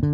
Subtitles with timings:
[0.00, 0.06] 各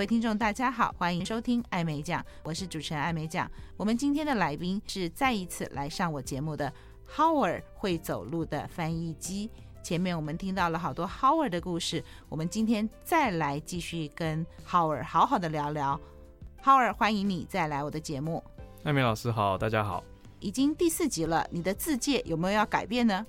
[0.00, 3.48] 位听众，大家好，欢迎收听艾美奖，我是主持人艾美奖。
[3.76, 6.72] 我们今天的来宾是再一次来上我节目的
[7.14, 9.48] Howard 会走路的翻译机。
[9.80, 16.00] 前面我们听到了好多 Howard 的故事，我们今天再来继续跟 Howard 好好的聊聊。
[16.62, 18.44] Howard，欢迎你再来我的节目。
[18.84, 20.04] 艾米老师好，大家好。
[20.40, 23.26] 已经第四集了，你的字界有没有要改变呢？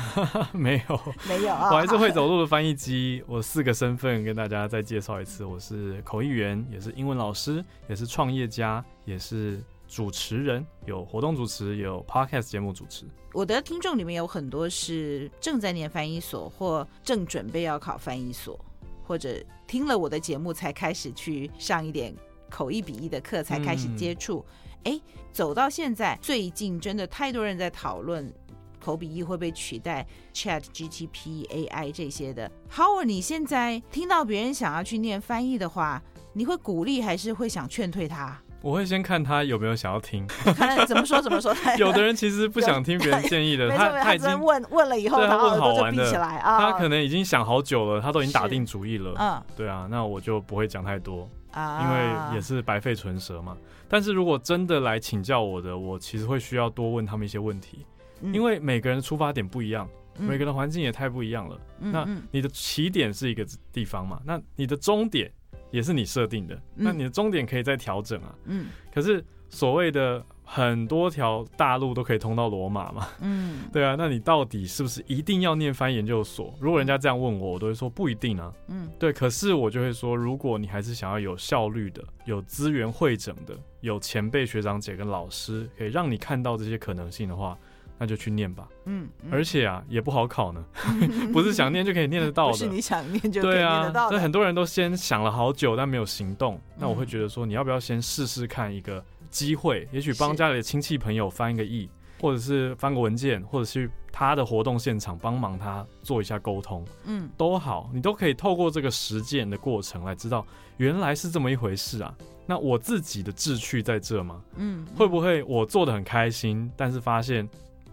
[0.52, 1.70] 没有，没有啊。
[1.72, 3.24] 我还是会走路的翻译机。
[3.26, 13.06] 我四个身份跟大家再介绍一次：我是口译员，也是英文老师，也是创业家，也是主持人，有活动主持，有 podcast 节目主持。
[13.32, 18.62] 我的听众里面有很多是正在念翻译所，或正准备要考翻译所，
[19.02, 22.14] 或者听了我的节目才开始去上一点
[22.54, 24.44] 口一比一的课，才开始接触。
[24.48, 24.54] 嗯
[24.84, 25.00] 哎，
[25.32, 28.30] 走到现在，最近真的太多人在讨论
[28.78, 32.50] 口笔译会被取代，Chat GTP、AI 这些的。
[32.70, 36.02] Howard，你现在听到别人想要去念翻译的话，
[36.34, 38.38] 你会鼓励还是会想劝退他？
[38.60, 40.26] 我会先看他有没有想要听。
[40.54, 41.54] 看怎么说怎么说。
[41.78, 49.14] 有的人其实不想听别人建议的，他他已经问问了以后，他问好玩的，他可能已经想好久了，他都已经打定主意了。
[49.18, 51.26] 嗯，对啊，那我就不会讲太多。
[51.54, 53.56] 啊，因为也是白费唇舌嘛。
[53.88, 57.86] 但是如果真的来请教我的，我其实会需要多问他们一些问题，
[58.20, 59.88] 因为每个人的出发点不一样，
[60.18, 61.60] 每个人的环境也太不一样了。
[61.78, 64.20] 那你的起点是一个地方嘛？
[64.24, 65.32] 那你的终点
[65.70, 68.34] 也是你设定的，那你的终点可以再调整啊。
[68.44, 70.24] 嗯，可是所谓的。
[70.46, 76.54] 很多条大路都可以通到罗马嘛，嗯，对啊，那你到底是不是一定要念翻研究所？
[76.60, 79.12] 如果人家这样问我，我都会说不一定啊，嗯，对。
[79.12, 87.56] 可是我就会说，如果你还是想要有效率的、有资源会诊的、有前辈学长姐跟老师可以让你看到这些可能性的话，
[87.98, 89.08] 那就去念吧，嗯。
[89.22, 90.62] 嗯，而且啊，也不好考呢，
[91.32, 94.08] 不是想念就可以念得到的，是你想念就可以念得到的。
[94.08, 96.60] 对啊，所以很多人都先想了好久，但没有行动。
[96.76, 99.02] 那我会觉得说，你要不要先试试看一个？
[99.34, 101.90] 机会，也许帮家里的亲戚朋友翻一个译，
[102.20, 110.46] 或者是翻个文件，或者是他的活动现场帮忙他做一下沟通，嗯，都好，你都可以透过这个实践的过程来知道
[110.76, 112.14] 原来是这么一回事啊。
[112.46, 114.40] 那我自己的志趣在这吗？
[114.54, 117.48] 嗯，会不会我做的很开心，但是发现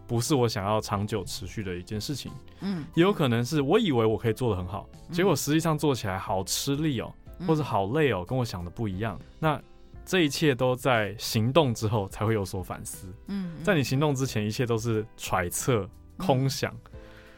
[0.06, 2.31] 不是我想要长久持续的一件事情？
[2.59, 7.12] 嗯，也有可能是我以为我可以做的很好，结果实际上做起来好吃力哦，
[7.47, 9.19] 或者好累哦，跟我想的不一样。
[9.40, 9.59] 那
[10.06, 13.08] 这一切都在行动之后才会有所反思。
[13.28, 16.76] 嗯，在你行动之前，一切都是揣测、空想。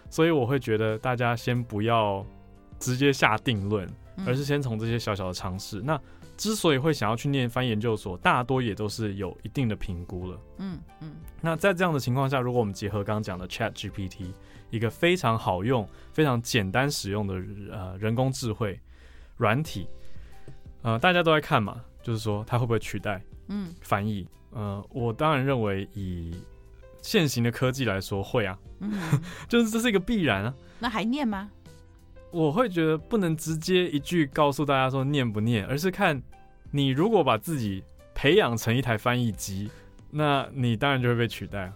[0.09, 2.25] 所以我会觉得大家先不要
[2.79, 3.90] 直接下定论，
[4.25, 5.81] 而是先从这些小小的尝试。
[5.81, 6.00] 那
[6.38, 10.40] 之所以会想要去念翻译研究所，大多也都是有一定的评估了。
[10.57, 11.16] 嗯嗯。
[11.41, 14.34] 那在这样的情况下，如果我们结合刚刚讲的 Chat GPT，
[14.69, 17.35] 一个非常好用、非常简单使用的
[17.72, 18.80] 呃人工智慧
[19.38, 19.88] 软体，
[20.84, 21.84] 呃，大家都在看嘛。
[22.03, 23.19] 就是说，它会不会取代？
[23.47, 24.27] 嗯，翻译？
[24.51, 26.35] 呃，我当然认为，以
[27.01, 28.55] 现行的科技来说，会啊。
[28.79, 28.93] 嗯，
[29.49, 30.53] 就是这是一个必然啊。
[30.79, 31.49] 那还念吗？
[32.29, 36.21] 我会觉得不能直接一句告诉大家说念不念，而是看
[36.71, 37.83] 你如果把自己
[38.13, 39.69] 培养成一台翻译机，
[40.09, 41.73] 那你当然就会被取代啊。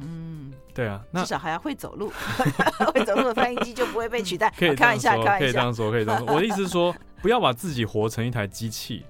[0.00, 2.10] 嗯，对啊，那至少还要会走路，
[2.94, 4.52] 会走路的翻译机就不会被取代。
[4.58, 6.34] 可以开玩笑，可以这样说，可以这样说。
[6.34, 9.04] 我的意思是说，不要把自己活成一台机器。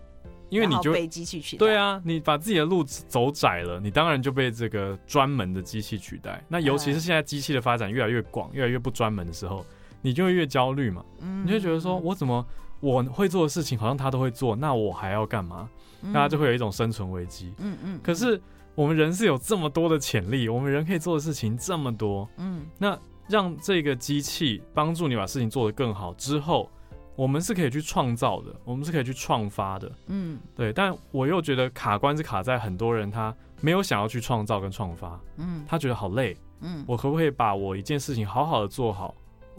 [0.53, 6.45] 因为你就被机器取代，对啊，你把自己的路走窄了，你当然就被这个专门的机器取代。
[6.47, 9.65] 那尤其是现在机器的发展越来越广，越来越不专门的时候，
[10.03, 11.03] 你就会越焦虑嘛。
[11.21, 12.47] 嗯，你就觉得说，我怎么
[12.81, 15.67] 我会做的事情好像他都会做，那我还要干嘛？
[16.13, 17.55] 大家就会有一种生存危机。
[17.57, 18.01] 嗯嗯。
[18.03, 18.39] 可是
[18.75, 22.29] 我们人是有这么多的潜力，我们人可以做的事情这么多。
[22.37, 22.67] 嗯。
[22.77, 26.69] 那让这个机器帮助你把事情做得更好之后。
[27.15, 30.73] 我们是可以去创造的，我们是可以去创发的，嗯，对。
[30.73, 39.15] 但我又觉得卡关是卡在很多人他没有想要去创造跟创发，嗯，他觉得好累，嗯，我可不可以把我一件事情好好的做好，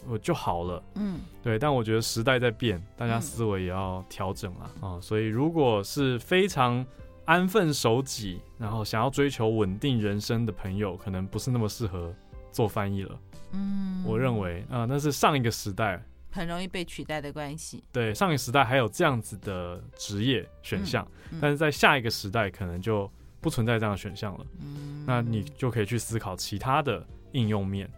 [0.09, 1.59] 我就好了，嗯，对。
[1.59, 6.83] 但我觉得时代在变，大家思维也要调整啊，啊，所以如果是非常
[7.25, 12.11] 安分守己，然后想要追求稳定人生的朋友，可能不是那么适合
[12.51, 13.19] 做翻译了，
[13.51, 16.03] 嗯，我认为啊，那是上一个时代。
[16.33, 17.83] 很容易被取代的关系。
[17.91, 23.09] 对，上一个时代还有这样子的职业选项，嗯嗯、但是在下一个时代可能就
[23.39, 24.45] 不存在这样的选项了。
[24.59, 27.89] 嗯，那你就可以去思考其他的应用面。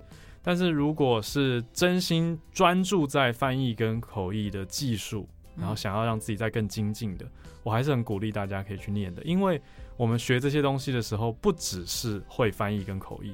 [0.43, 5.27] 但是如果是真心专注在翻译跟口译的技术，
[5.57, 7.25] 然后想要让自己再更精进的，
[7.63, 9.59] 我还是很鼓励大家可以去念的，因为
[9.97, 13.33] 我们学这些东西的时候，不只是会翻译跟口译，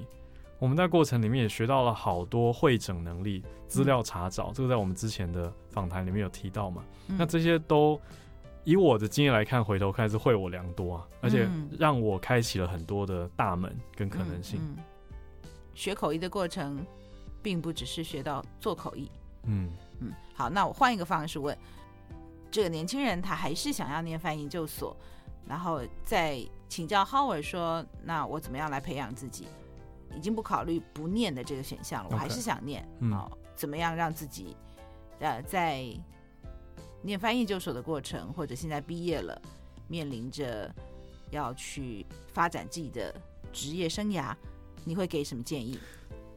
[0.62, 6.84] 我们在过程里面也学到了好多会诊能力、资料查找，这个在我们之前的访谈里面有提到嘛。
[7.08, 8.00] 那这些都
[8.64, 11.50] 以我的经验来看，回头看是惠我良多啊，而且
[11.80, 14.62] 让我开启了很多的大门跟可能性。
[15.74, 16.86] 学口译的过程，
[17.42, 19.10] 并不只是学到做口译。
[19.46, 19.68] 嗯
[20.00, 21.58] 嗯，好，那我换一个方式问，
[22.52, 24.96] 这个年轻人他还是想要念翻译研究所，
[25.48, 29.48] 然后再请教 Howard 说，那我怎么样来培养自己？
[30.16, 32.88] 已经不考虑不念的这个选项了，我还是想念。
[33.12, 34.56] 好，怎么样让自己
[35.20, 35.86] 呃在
[37.02, 39.42] 念翻译研究所的过程，或者现在毕业了，
[39.88, 40.74] 面临着
[41.30, 43.14] 要去发展自己的
[43.52, 44.34] 职业生涯，
[44.84, 45.80] 你会给什么建议？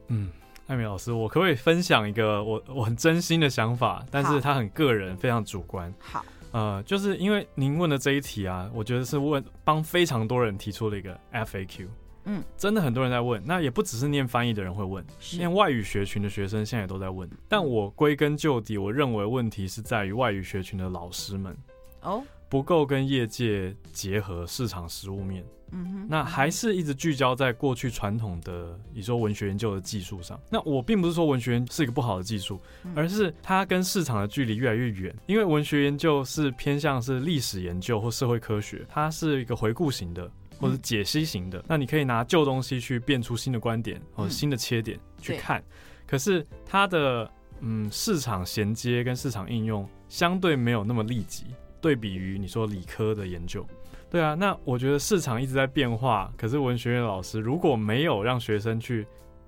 [0.07, 0.31] 嗯。
[0.67, 4.03] 艾米老师，我可不可以分享一个我我很真心的想法？
[4.09, 5.93] 但是他很个人，非常主观。
[5.99, 11.87] 好，呃，就是因为您问的这一题啊，我觉得是问帮非常多人提出了一个 FAQ。
[12.25, 15.05] 嗯，真的很多人在问，那也不只是念翻译的人会问，
[15.37, 17.29] 念外语学群的学生现在也都在问。
[17.47, 21.55] 但我归根究底，我认为问题是在于外语学群的老师们
[22.01, 25.45] 哦，不够跟业界结合市场实务面。
[25.71, 30.39] 嗯哼，那还是一直聚焦在过去传统的你说文学研究的技术上。
[30.49, 32.59] 那我并不是说文学研是一个不好的技术，
[32.95, 35.13] 而是它跟市场的距离越来越远。
[35.25, 41.63] 因为文学研究是偏向是历史研究或社会科学，它是一个回顾型的或者解析型的。
[41.67, 45.63] 那你可以拿旧东西去变出新的观点或者新的切点去看。
[46.07, 47.29] 可是它的
[47.61, 51.45] 嗯市场衔接跟市场应用相对没有那么立即，
[51.81, 53.65] 对比于你说理科的研究。
[54.09, 59.05] 对啊，那我觉得市场一直在变化，可是文学院老师如果没有让学生去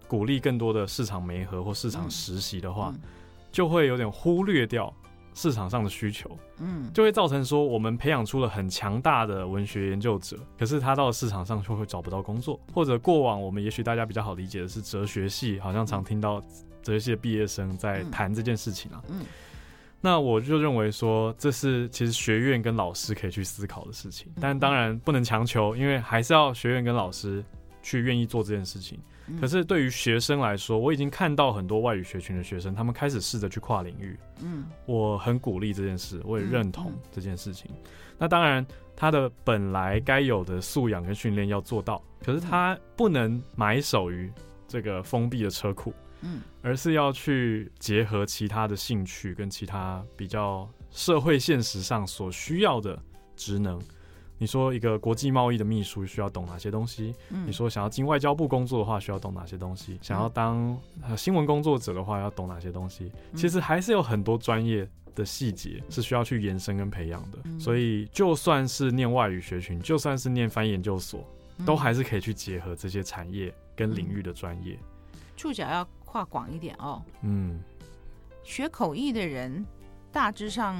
[0.07, 2.93] 鼓励更多的市场媒合或市场实习的话，
[3.51, 4.93] 就会有点忽略掉
[5.37, 16.41] 市场上的需求，嗯，就会造成说我们培养出了很强大的文学研究者，可是他到了市场上就会找不到工作，或者过往我们也许大家比较好理解的是哲学系，好像常听到
[16.81, 19.21] 哲学系的毕业生在谈这件事情啊，嗯。
[20.01, 27.43] 那我就认为说，这是其实学院跟老师可以去思考的事情，但当然不能强求，因为还是要学院跟老师
[27.81, 28.99] 去愿意做这件事情。
[29.39, 34.17] 可是对于学生来说，我已经看到很多外语学群的学生，他们开始试着去跨领域。
[34.41, 37.69] 嗯，我很鼓励这件事，我也认同这件事情。
[38.17, 38.65] 那当然，
[38.95, 44.31] 他的本来该有的素养跟训练要做到，可是他不能埋首于
[44.67, 45.93] 这个封闭的车库。
[46.21, 52.99] 嗯，而是要去结合其他的兴趣跟其他比较社会现实上所需要的
[53.35, 53.79] 职能。
[54.37, 57.13] 你说一个国际贸易的秘书需要懂哪些东西？
[57.45, 59.97] 你说想要进外交部工作的话需要懂哪些东西？
[60.01, 60.77] 想要当
[61.17, 63.11] 新闻工作者的话要懂哪些东西？
[63.35, 67.39] 其实还是有很多专业的细节是需要去延伸跟培养的。
[67.59, 71.27] 所以就算是念外语学群，就算是念翻译研究所，
[71.65, 74.77] 都还是可以去结合这些产业跟领域的专业。
[75.35, 77.01] 触角要跨广一点哦。
[77.23, 77.59] 嗯，
[78.43, 79.65] 学口译的人
[80.11, 80.75] 大致上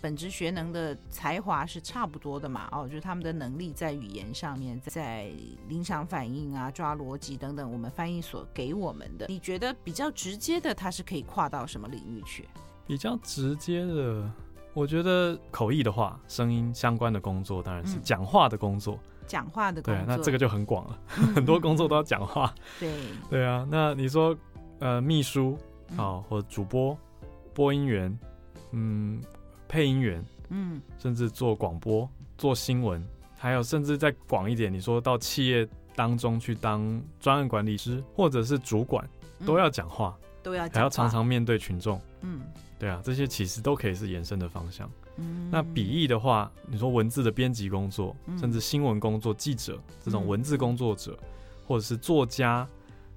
[0.00, 2.68] 本职学能的才华是差不多的嘛？
[2.72, 5.30] 哦，就是他们的能力在语言上面，在
[5.68, 9.26] 临场反应啊、抓逻辑等等，我们翻译所给我们的。
[9.28, 12.46] 你觉得比较直接的，它是可以跨到什么领域去？
[12.86, 14.30] 比较直接的，
[14.74, 18.94] 我觉得口译的话，声音相关的工作当然是讲话的工作。
[18.94, 22.52] 嗯讲话的工作，对，那这个就很广了，很多工作都要讲话。
[22.78, 22.92] 对，
[23.30, 23.66] 对啊。
[23.70, 24.36] 那你说，
[24.80, 25.56] 呃，秘书
[25.96, 26.98] 啊，或者主播、
[27.54, 28.18] 播音员，
[28.72, 29.22] 嗯，
[29.68, 33.02] 配音员，嗯，甚至做广播、做新闻，
[33.38, 39.08] 还有甚至再广一点，你说到企业当中去当专案管理师或者是主管，
[39.46, 42.00] 都要讲话，都要，还要常常面对群众。
[42.22, 42.40] 嗯，
[42.78, 44.90] 对啊，这些其实都可以是延伸的方向。
[45.16, 51.18] 嗯，那笔译的话，你说文字的编辑工作，甚至新闻工作、记者这种文字工作者，
[51.66, 52.66] 或者是作家，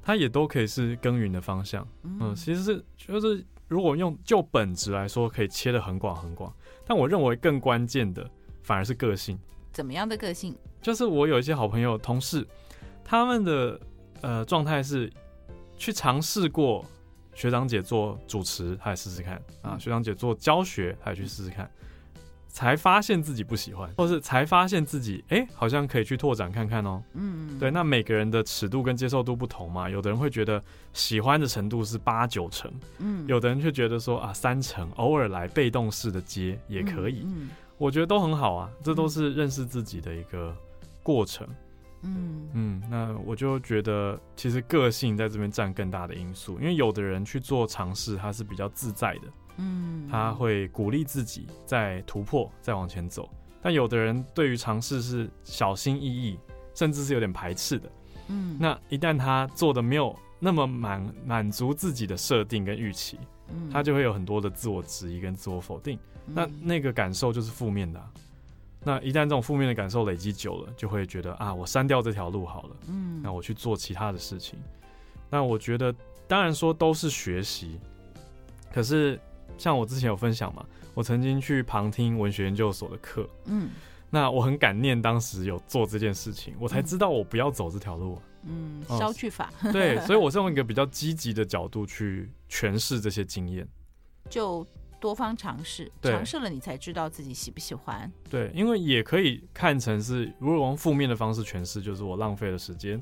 [0.02, 1.88] 他也都可以是耕耘的方向。
[2.04, 6.54] 嗯，其实是就是如果用就本质来说，可以切得很广很广。
[6.86, 8.30] 但我认为更关键的
[8.62, 9.38] 反而是个性。
[9.72, 10.56] 怎么样的个性？
[10.82, 12.48] 就是我有一些好朋友、同事，
[13.04, 13.80] 他们的
[14.22, 15.12] 呃状态是
[15.76, 16.86] 去尝试过
[17.34, 21.70] 学长姐做主持，他也试试看啊；学长姐做教学，他也去试试看。
[22.56, 27.04] 才发现自己不喜欢，或是才发现自己哎、欸，好像可以去拓展看看哦。
[27.14, 37.24] 嗯，对，那每个人的尺度跟接受度不同嘛，有的人会觉得喜欢的程度是八九成，嗯，有的人却觉得说啊三成，偶尔来被动式的接也可以。
[37.26, 40.56] 嗯，我觉得都很好啊，这都是认识自己的一个
[41.04, 41.46] 过程。
[42.06, 49.22] 嗯嗯，那我就觉得其实个性在这边占更大的因素，因为有的人去做尝试，他是比较自在的。
[49.58, 53.30] 嗯，他会鼓励自己再突破，再往前走。
[53.62, 56.38] 但有的人对于尝试是小心翼翼，
[56.74, 57.90] 甚至是有点排斥的。
[58.28, 63.18] 嗯，那一旦他做的没有那么满满足自己的设定跟预期，
[63.50, 65.98] 嗯，他就会有很多的自我质疑跟自我否定。
[66.28, 68.12] 嗯，那那个感受就是负面的啊。
[68.86, 72.76] 那一旦这种负面的感受累积久了，就会觉得啊，我删掉这条路好了。
[72.88, 74.60] 嗯，那我去做其他的事情。
[75.30, 75.94] 那我觉得，
[76.28, 77.80] 当然说都是学习，
[78.72, 79.20] 可是
[79.58, 80.64] 像我之前有分享嘛，
[80.94, 83.28] 我曾经去旁听文学研究所的课。
[83.46, 83.72] 嗯。
[84.12, 88.22] 那我很感念当时有做这件事情，我才知道我不要走这条路。
[88.44, 89.52] 嗯，消去法。
[89.74, 93.68] 对，所以我是用一个 比较积极的角度去诠释这些经验，
[94.30, 94.66] 就
[95.06, 98.12] 多方尝试，尝试了你才知道自己喜不喜欢。
[98.28, 103.00] 对，因为也可以看成是，如果用负面的方式诠释，就是我浪费了时间，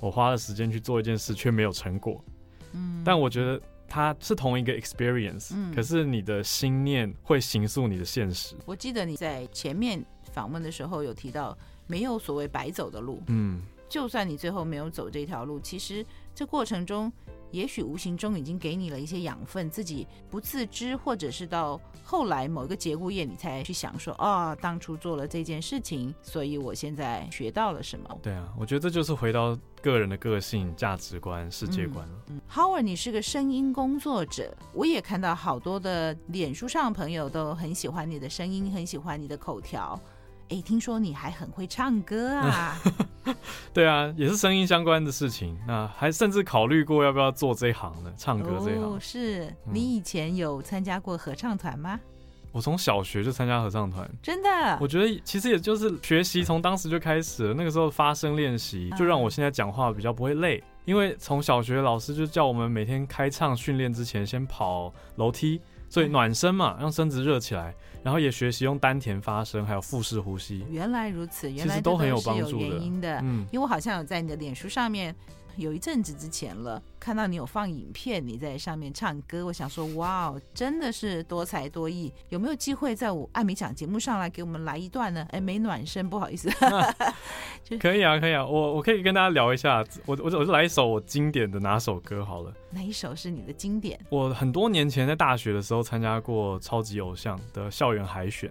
[0.00, 2.22] 我花了时间去做一件事却没有成果。
[2.72, 8.54] 嗯，但我觉得它是同一个 experience，嗯，可是你的心念会形塑你的现实。
[8.66, 10.04] 我记得你在前面。
[10.32, 13.20] 访问的时候有提到，没有所谓白走的路。
[13.26, 17.12] 嗯，就算你最后没有走这条路，其实这过程中，
[17.50, 28.18] 也许无形中已经给你了一些养分，自己不自知，或者是到后来某一个节骨眼，你才去想说，啊、哦，当初做了这件事情，所以我现在学到了什么？
[28.22, 32.14] 对啊，我觉得这就是回到个人的个性、价值观、世界观了。
[32.28, 40.00] 嗯，嗯，Howard，你是个声音工作者，我也看到好多的脸书上的朋友都很喜欢你的声音，很喜欢你的口条。
[40.50, 42.76] 哎，听说你还很会唱歌啊？
[43.72, 45.56] 对啊，也是声音相关的事情。
[45.66, 48.12] 那还甚至考虑过要不要做这一行呢？
[48.16, 48.82] 唱歌这一行。
[48.82, 51.98] 哦，是你以前有参加过合唱团吗？
[52.50, 54.76] 我从小学就参加合唱团，真的。
[54.80, 57.54] 我觉得其实也就是学习，从当时就开始了。
[57.54, 60.60] 那个时候发声练习，就让我现在讲话比较不会累。
[60.84, 65.60] 因为从小学老师就叫我们每天开唱训练之前先跑楼梯。
[65.88, 70.64] 所以暖身嘛，让身子热起来，然后也学习用丹田发声，还有腹式呼吸。
[70.70, 72.20] 原来如此，原来都很有
[72.52, 73.18] 原因的。
[73.22, 75.14] 嗯，因为我好像有在你的脸书上面。
[75.60, 82.12] 有一阵子之前了，看到你有放影片，你在上面唱歌，我想说，哇，真的是多才多艺。
[82.30, 85.26] 有没有机会在我艾美奖节目上来给我们来一段呢？
[85.32, 86.50] 哎，没暖身，不好意思。
[87.62, 92.52] 就可以啊，可以啊，我我可以跟大家聊一下，我我我就来一首我经典的哪首歌好了。
[92.70, 93.98] 哪一首是你的经典？
[94.08, 98.50] 我很多年前在大学的时候参加过超级偶像的校园海选。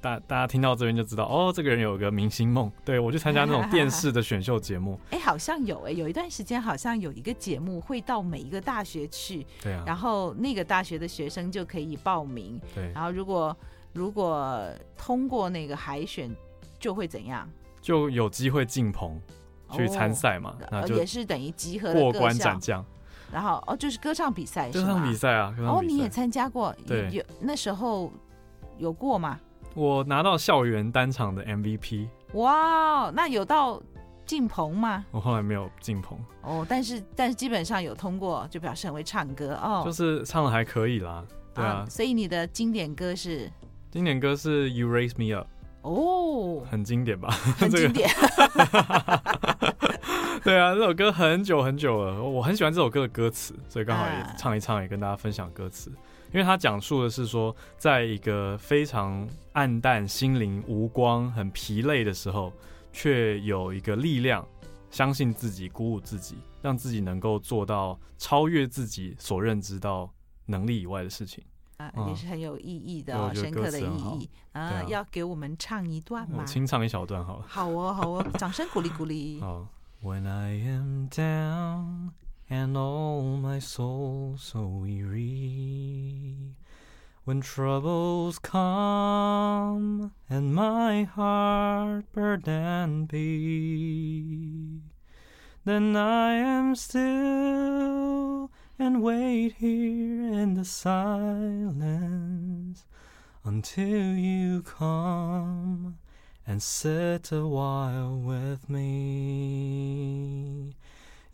[0.00, 2.70] 大大家听到这边就知道哦，这个人有一个明星梦。
[2.84, 4.98] 对，我去参加那种电视的选秀节目。
[5.10, 13.56] 哎，好像有哎，有一段时间好像有一个节目会到每一个大学去，对啊，然后那个大学的学生就可以报名，对，然后如果
[13.92, 16.30] 如果通过那个海选，
[16.78, 17.48] 就会怎样？
[17.80, 19.20] 就有机会进棚
[19.72, 22.84] 去参赛嘛，那就也是等于集合过关斩将。
[23.30, 26.74] 然后哦，就是歌唱比赛，歌唱比赛啊，哦，你也参加过？
[26.86, 28.10] 对，有那时候
[28.78, 29.38] 有过吗？
[29.74, 33.80] 我拿到校园单场的 MVP，哇，那有到
[34.26, 35.04] 进棚吗？
[35.10, 43.50] 我后来没有进棚哦，但是但是基本上有通过，就表示很会唱歌哦，就是唱的还可以啦，对啊，啊，所以你的经典歌是？
[43.90, 45.48] 经典歌是 You Raise Me Up，
[45.82, 47.30] 哦，很经典吧？
[47.30, 48.10] 很经典，
[50.44, 55.90] 对啊，这首歌很久很久了，我很喜欢这首歌的歌词，所以刚好也唱一唱，也跟大家分享歌词。
[56.32, 62.52] 因为他讲述的是说，在一个非常暗淡、心灵无光、很疲累的时候，
[62.92, 64.46] 却有一个力量，
[64.90, 70.10] 相信自己，鼓舞自己，让自己能够做到超越自己所认知到
[70.46, 71.42] 能力以外的事情。
[71.78, 74.82] 啊，也是很有意义的、哦，深刻的意义啊，啊！
[74.88, 76.38] 要给我们唱一段吗？
[76.40, 77.44] 我清唱一小段好了。
[77.46, 79.40] 好哦，好哦，掌声鼓励鼓励。
[79.40, 79.66] 好。
[80.00, 82.10] When I am down
[82.50, 86.56] And all my soul so weary,
[87.24, 94.80] when troubles come and my heart burden be,
[95.66, 101.76] then I am still and wait here in the silence
[103.44, 105.98] until you come
[106.46, 109.98] and sit a while with me.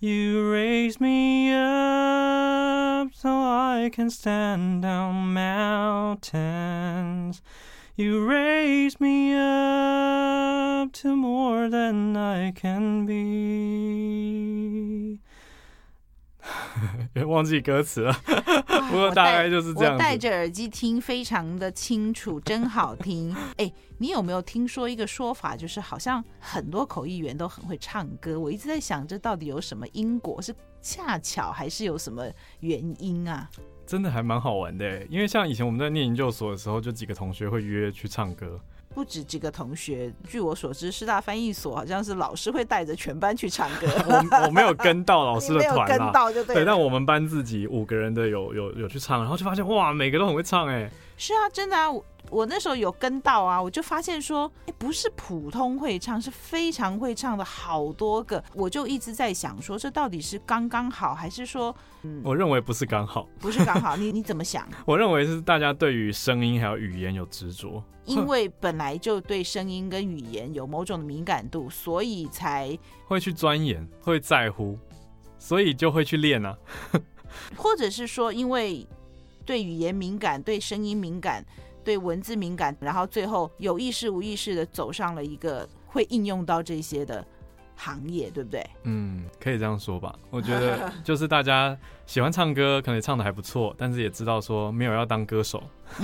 [0.00, 7.40] You raise me up so I can stand down mountains.
[7.96, 15.20] You raise me up to more than I can be.
[17.26, 18.12] 忘记歌词了，
[18.90, 19.94] 不过大概就是这样。
[19.94, 23.34] 我戴着耳机听，非常的清楚，真好听。
[23.56, 28.38] 哎，你有没有听说一个说法，就是好像很多口译员都很会唱歌？
[28.38, 30.40] 我一直在想，这到底有什么因果？
[30.42, 32.26] 是恰巧还是有什么
[32.60, 33.48] 原因啊？
[33.86, 38.60] 真的还蛮好玩的，因为像以前我们在念研究所的时候，就几个同学会约去唱歌。
[38.94, 43.88] 不止几个同学，据我所知，师大翻译所好像是老师会带着全班去唱歌。
[44.06, 46.54] 我我没有跟到老师的 团，跟到就对。
[46.54, 50.88] 对，但我们班自己五个人的有有有去唱，然后就发现哇，每个都很会唱哎。
[51.16, 51.88] 是啊，真的啊，
[52.30, 58.42] 我我那时候有跟到啊，我就发现说，哎，不是普通会唱，是非常会唱的好多个。
[58.54, 63.96] 我就一直在想说，这到底是刚刚好，还是说，嗯，我认为不是刚好，不是刚好。
[63.96, 64.68] 你你怎么想？
[64.84, 67.82] 我认为是大家对于声音还有语言有执着。
[68.06, 74.78] 因为本来就对声音跟语言有某种的敏感度，所以才会去钻研，会在乎，
[75.38, 76.54] 所以就会去练啊。
[77.56, 78.86] 或者是说，因为
[79.46, 81.42] 对语言敏感、对声音敏感、
[81.84, 87.24] 对文字敏感，然后最后有意识无意识的走上了一个会应用到这些的。
[87.76, 88.64] 行业对不对？
[88.84, 90.14] 嗯，可以这样说吧。
[90.30, 91.76] 我觉得 就是大家
[92.06, 95.60] 喜欢唱歌，可能唱的还不错，但是也知道说没有要当歌手，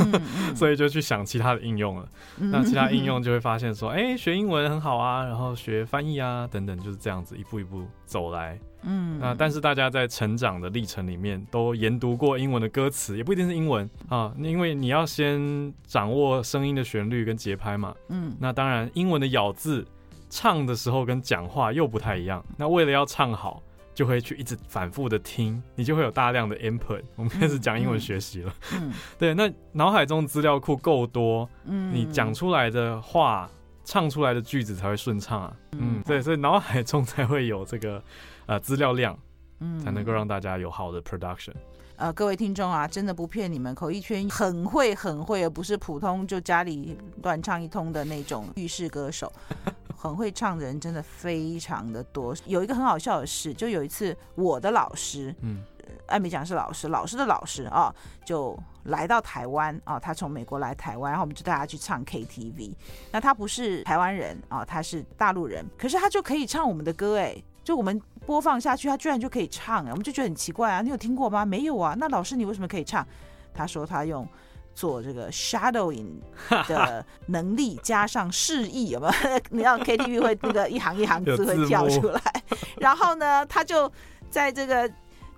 [0.52, 2.08] 所以就去想其他的应用了。
[2.38, 8.58] 嗯、那其他应用 就会发现说，哎、欸，学英文很好啊，然后学翻译啊等等，就是这样子一步一步走来。
[8.82, 17.94] 嗯，那但是大家在成长的历程里面都研读过英文的歌词，也不一定是英文啊，因为你要先掌握声音的旋律跟节拍嘛。
[18.08, 19.86] 嗯，那当然英文的咬字。
[20.32, 23.60] 唱的时候跟讲话又不太一样，那为了要唱好，
[23.92, 27.02] 就会去一直反复的听，你就会有大量的 input。
[27.16, 33.50] 我们开始讲英文学习了，嗯嗯、 对，那脑海中资料库够多，嗯，你讲出来的话，
[33.82, 38.00] 唱出来的句子才会顺畅啊，嗯，对，所以脑海中才会有这个
[38.50, 39.16] 呃资料量，
[39.60, 41.54] 嗯，才能够让大家有好的 production。
[41.94, 49.32] 呃，各位听众啊，真的不骗你们，口译圈很会很会，而不是普通就家里乱唱一通的那种浴室歌手。
[49.96, 52.34] 很会唱的人真的非常的多。
[52.46, 55.62] 有一个很好笑的事，就有一次我的老师，嗯，
[56.06, 62.74] 艾美讲是老师，老师的老师啊，就来到台湾啊，他从美国来台湾，然后我们就带他去唱 KTV。
[63.12, 67.36] 那他不是台湾人啊，他是大陆人，可是他就可以唱我们的歌哎，
[67.70, 71.44] 就我们播放下去，他居然就可以唱，我们就觉得很奇怪啊，你有听过吗？
[71.46, 73.06] 没有啊，那老师你为什么可以唱？
[73.54, 74.26] 他说他用。
[74.72, 76.06] 做这个 shadowing
[76.68, 79.12] 的能力，加上示意，有没有？
[79.50, 82.22] 你要 KTV 会那个一行一行字会跳出来，
[82.78, 83.90] 然后呢，他就
[84.30, 84.90] 在这个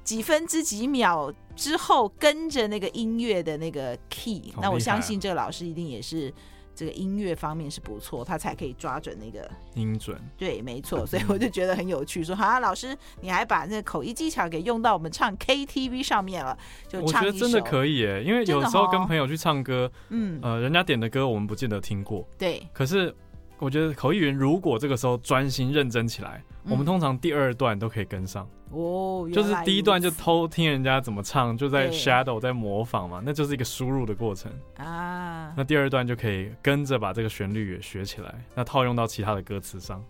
[0.04, 6.33] 几分之几秒之后跟着那个音乐的那个 key，那我相信这个老师一定也是。
[6.74, 10.18] 这个音乐方面是不错，他才可以抓准那个音准。
[10.37, 12.24] 对，没错，所以我就觉得很有趣。
[12.24, 16.56] 说，好啊，老师，你还把那个口译技巧给用到我们唱 KTV 上面了，
[16.88, 17.22] 就唱。
[17.22, 22.66] 我觉得真的可以耶，因为有时候跟朋友去唱歌，嗯，呃，人家点的歌我们不见得听过，对。
[22.72, 23.14] 可是
[23.62, 28.44] 我觉得口译员如果这个时候专心认真起来，我们通常第二段都可以跟上。
[28.72, 35.53] 哦，就是第一段就偷听人家怎么唱，就在 shadow 在模仿嘛，那就是一个输入的过程啊。
[35.57, 40.05] 那第二段就可以跟着把这个旋律也学起来，那套用到其他的歌词上。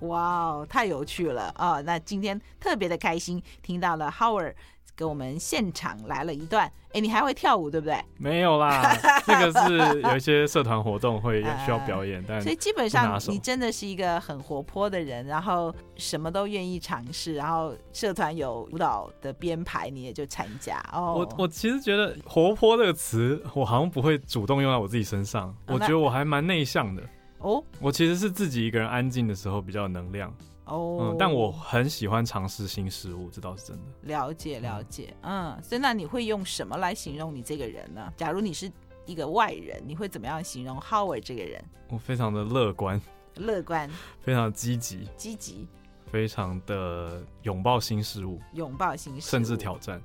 [0.00, 1.80] 哇哦，太有趣了啊！
[1.80, 4.52] 那今天特别的开心，听到了 Howard。
[4.98, 7.96] 给我们现场来了一段，哎，你还会跳舞对不对？
[8.18, 8.82] 没有啦，
[9.24, 20.84] 这个是有一些社团活动会需要表演，但所以基本上你真的是一个很活泼的人，然后什么都愿意尝试，然后社团有舞蹈的编排你也就参加。
[20.92, 27.02] 哦，我我其实觉得“活泼”这个词，我好像不会主动用在我自己身上，我觉得我还蛮内向的。
[27.38, 30.34] 哦，我其实是自己一个人安静的时候比较有能量。
[30.68, 33.82] 哦、oh, 嗯，但我很喜欢尝试新事物，这倒是真的。
[34.02, 38.12] 了解了解，嗯，所以那你会用什么来形容你这个人呢？
[38.16, 38.70] 假如你是
[39.06, 41.64] 一个外人，你会怎么样形容 Howard 这个人？
[41.88, 43.00] 我非常的乐观，
[43.36, 45.66] 乐观，非常积极，积极，
[46.12, 50.02] 非常的拥抱新事物，拥抱新事物，甚至挑战，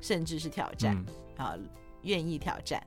[0.00, 0.96] 甚至是挑战，
[1.36, 1.68] 啊、嗯，
[2.02, 2.84] 愿意挑战。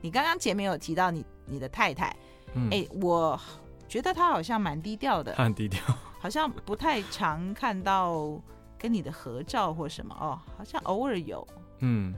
[0.00, 2.16] 你刚刚前面有提到你你的太太，哎、
[2.54, 3.40] 嗯欸，我
[3.86, 5.80] 觉得她好像蛮低调的，她很低调。
[6.22, 8.40] 好像不太常看到
[8.78, 11.44] 跟你的合照或什么哦，好像偶尔有。
[11.80, 12.14] 嗯，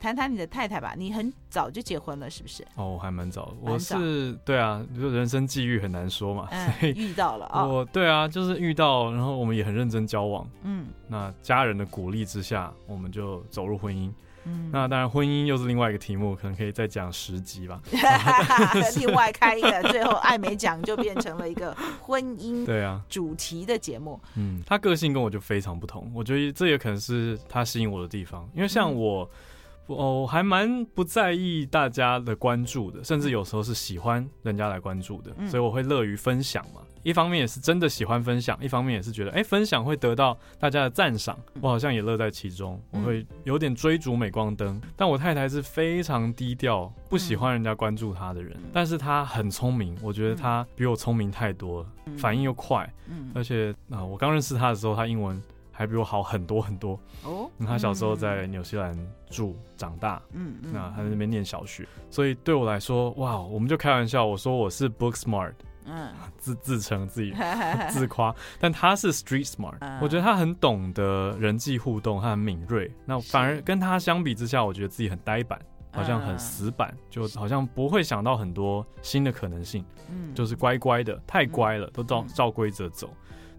[0.00, 2.66] 谈谈你的太太吧，你很早就结婚了是不是？
[2.76, 7.68] 哦，还蛮早，我是对啊，就人生际遇很难说嘛，嗯、所以 遇到了啊、哦。
[7.68, 10.48] 我对啊，就是遇到，然后我们也很认真交往。
[10.62, 14.10] 嗯，那家人的鼓励之下，我们就走入婚姻。
[14.48, 17.80] 嗯，那当然，婚姻又是另外一个题目，可能可以再讲十集吧。
[18.96, 24.18] 另外开一个，最后艾美奖就变成了一个婚姻对啊主题的节目。
[24.36, 28.48] 嗯，他个性跟我就非常不同，我觉得这也可能是他吸引我的地方。
[28.54, 29.28] 因为像我，
[29.88, 36.80] 嗯、我还蛮不在意大家的关注的，甚至有时候是喜欢人家来关注的，嗯、所以我会乐于分享嘛。
[37.08, 42.78] 一方面也是真的喜欢分享，一方面也是觉得，哎、欸，分享会得到大家的赞赏，我好像也乐在其中。
[42.90, 48.54] 我会有点追逐镁光灯，但我太太是非常低调，不喜欢人家关注她的人。
[48.74, 51.86] 但是她很聪明，我觉得她比我聪明太多了，
[52.18, 52.86] 反应又快。
[53.34, 55.42] 而且啊，我刚认识她的时候，她英文
[55.72, 57.00] 还比我好很多很多。
[57.22, 58.94] 哦，她小时候在纽西兰
[59.30, 65.54] 住长大，嗯，那她在那边念小学，所以对我来说，哇，我们就开玩笑，我说我是 book smart。
[65.88, 67.34] 嗯， 自自称自己
[67.90, 72.90] 自夸，但他是 street smart，嗯，我觉得他很懂得人际互动，他很敏锐。
[73.04, 75.58] 那反而跟他相比之下，我觉得自己很呆板，
[75.92, 79.84] 好像很死板，就好像不会想到很多新的可能性。
[80.10, 83.10] 嗯，就是乖乖的，太乖了，都照照规则走。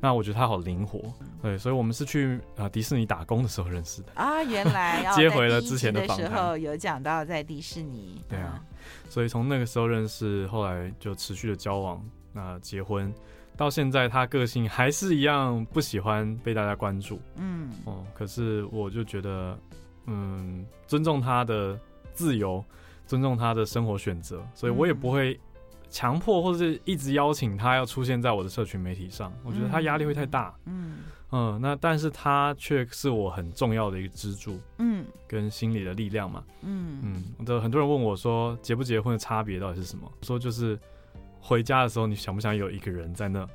[0.02, 4.42] 那我觉得他好灵活，对，所以我们是去啊迪士尼打工的时候认识的啊。
[4.42, 8.64] 原来 接回了之前的访谈，时候有讲到在迪士尼，对啊，
[9.10, 12.02] 所以从那个时候认识，后来就持续的交往。
[12.32, 13.14] 那结婚
[13.58, 17.20] 到现在，他个性还是一样不喜欢被大家关注。
[17.36, 19.58] 嗯，哦，可是我就觉得，
[20.06, 21.78] 嗯，尊重他的
[22.14, 22.64] 自由，
[23.06, 25.38] 尊重他的生活选择，所以我也不会
[25.90, 29.34] 强迫或者是一直邀请他要出现在我的社群媒体上。
[29.44, 30.56] 我觉得他压力会太大。
[30.66, 31.00] 嗯
[31.32, 34.58] 嗯，那但是他却是我很重要的一个支柱。
[34.78, 36.44] 嗯，跟心理的力量嘛。
[36.62, 40.10] 嗯嗯，的很多人问我说，结不结婚的差别到底是什么？
[40.22, 40.80] 我说就是。
[41.40, 43.48] 回家的时候，你想不想有一个人在那？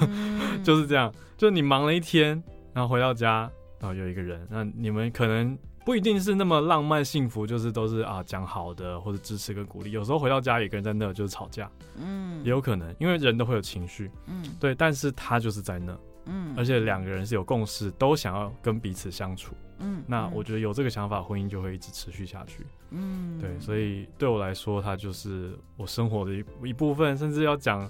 [0.00, 9.92] 嗯、 就是这样，就你忙了一天，然后回到家，然后有一个人，那你们可能不一定是那么浪漫幸福，就是都是啊讲好的或者支持跟鼓励。
[9.92, 15.96] 有时候回到家，一个人在那就是吵架，嗯，也有可能，因为人都会有情绪，嗯，对，但是他就是在那，
[16.28, 19.54] 嗯，而且两个人是有共识，都想要跟彼此相处。
[19.80, 22.66] 嗯，那我觉得有这个想法，婚姻就会一直持续下去。
[22.90, 27.88] 嗯，对，所以对我来说，它就是我生活的一一部分，甚至要讲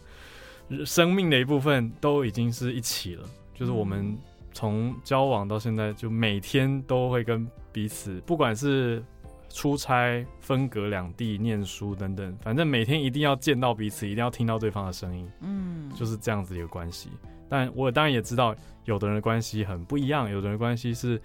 [0.84, 3.26] 生命的一部分，都已经是一起了。
[3.54, 4.16] 就是我们
[4.52, 9.02] 从交往到现在，就每天都会跟彼此，不管是
[9.48, 15.26] 出差、分隔两地、念书等等，反正每天一定要见到彼此，一定要听到对方的声音。
[15.40, 17.08] 嗯，就是这样子一个关系。
[17.48, 21.20] 但我当然也知道，有的人的关系很不一样，有的人的关系是。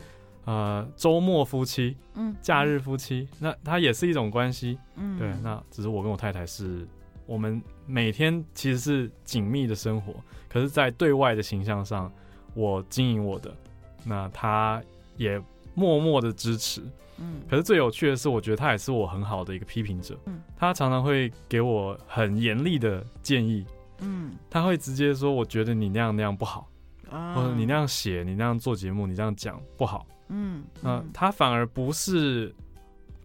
[0.45, 6.86] 呃，周末夫妻，嗯，假日夫妻，嗯、那它也是一种关系，嗯，对，那只是我跟我太太是，
[7.25, 10.13] 我们每天其实是紧密的生活，
[10.49, 12.12] 可是，在对外的形象上，
[12.55, 13.55] 我经营我的，
[14.03, 14.83] 那他
[15.15, 15.41] 也
[15.75, 16.81] 默默的支持，
[17.19, 23.65] 嗯，可是最有趣的是，我觉得他也是我很好的一个批评者，嗯，他常常会给我很严厉的建议，
[23.99, 26.69] 嗯，他会直接说，我觉得你那样那样不好，
[27.10, 30.06] 啊，或者你那样写，你那样做节目，你这样讲不好。
[30.29, 32.53] 嗯，那，他反而不是，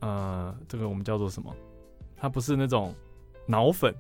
[0.00, 1.54] 呃，这个我们叫做什么？
[2.16, 2.92] 他不是那种
[3.46, 3.94] 脑粉，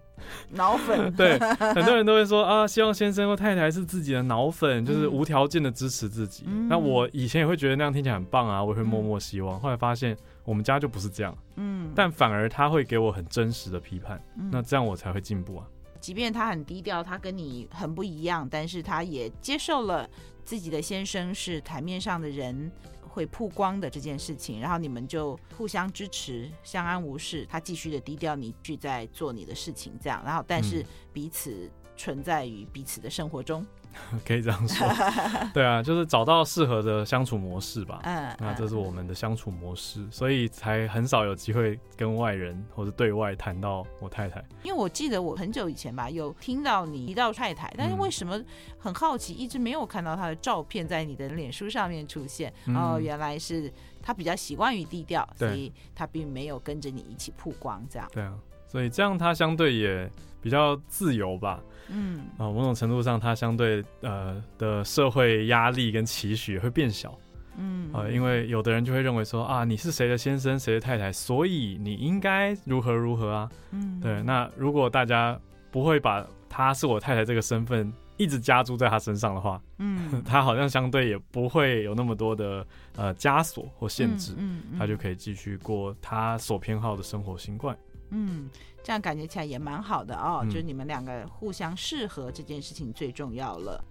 [0.50, 1.10] 脑粉。
[1.14, 6.44] 对，很多人都会说啊， 希望先生或太太是自己的脑粉，就是无条件的支持自己。
[6.48, 9.56] 嗯、那我以前也会觉得那样听起来很棒啊，我也会默默希望。
[9.56, 15.66] 嗯、后来发现我们家就不是这样，嗯，但反而他会给我很真实的批判，嗯、那这样我才会进步啊。
[16.00, 20.08] 即便他很低调，他跟你很不一样，但是他也接受了。
[20.44, 22.72] 自己的先生是台面上的人，
[23.06, 27.46] 会曝光的这件事情，然后你们就互相支持，相安无事。
[27.50, 30.82] 他继续的低调，你继续在做你的事情，这样，然后但是
[31.12, 33.62] 彼此存在于彼此的生活中。
[34.26, 34.86] 可以这样说，
[35.52, 38.00] 对啊，就是找到适合的相处模式吧。
[38.04, 44.42] 嗯，那这是我们的相处模式，所以才很少有机会跟外人或者对外谈到我太太。
[44.62, 48.40] 因为我记得我很久以前吧，有听到你提到太太，但是为什么
[48.78, 52.52] 很好奇，一直没有看到她的照片在你的脸书上面出现？
[52.74, 53.72] 哦，原来是
[54.02, 58.08] 她比较习惯于低调，所以她并没有跟着你一起曝光，这样。
[58.12, 58.34] 对啊，
[58.68, 60.08] 所以这样他相对也
[60.40, 61.60] 比较自由吧。
[61.90, 67.18] 嗯啊，某种程度上，他相对呃的社会压力跟期许会变小。
[67.56, 73.50] 嗯啊，因为有的人就会认为说啊，你是谁的先生，谁的太太，所以你应该如何如何啊。
[73.72, 74.22] 嗯，对。
[74.22, 75.36] 那如果大家
[75.70, 82.64] 不会把他是我太太这个身份一直加注在他身上的话，嗯， 他好像相对也不会有那么多的
[82.96, 87.76] 呃枷锁或限制，嗯，他就可以继续过他所偏好的生活习惯。
[88.10, 88.48] 嗯，
[88.82, 90.40] 这样感觉起来也蛮好的哦。
[90.42, 93.84] 嗯、就是你们两个互相适合这件事情最重要了。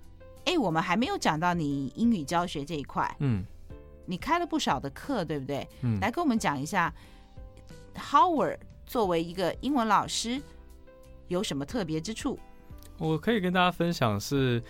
[0.45, 3.15] 哎，我们还没有讲到你英语教学这一块。
[3.19, 3.43] 嗯，
[4.05, 5.67] 你开了不少的课，对不对？
[5.81, 6.93] 嗯，来跟我们讲一下
[7.95, 10.41] ，Howard 作为一个英文老师
[11.27, 12.39] 有什么特别之处？
[12.97, 14.63] 我可以跟大家分享是，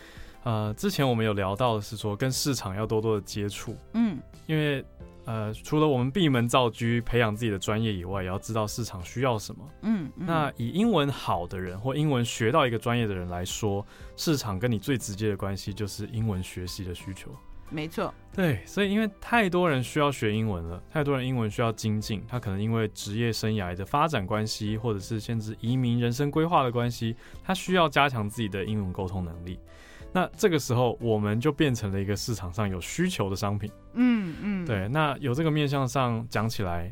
[0.44, 3.76] 呃，之前我们有聊到的是说跟市场要多多的接触。
[3.94, 4.84] 嗯，因为。
[5.28, 9.70] 呃，除了我们闭门造车培养自己的专业以外，也要知道市场需要什么。
[9.82, 13.86] 嗯，嗯，那以英文好的人或英文学到一个专业的人来说，
[14.16, 17.30] 市场跟你最直接的关系就是英文学习的需求。
[17.70, 27.14] 没错，对，所以因为太多人需要学英文了，太多人英文需要精进，他可能因为职业生涯的发展关系，或者是甚至移民人生规划的关系，
[27.44, 29.60] 他需要加强自己的英文沟通能力。
[30.14, 33.72] 那这个时候，我们就变成了一个市场上有需求的商品。
[33.94, 34.88] 嗯嗯，对。
[34.88, 36.92] 那有这个面向上讲起来，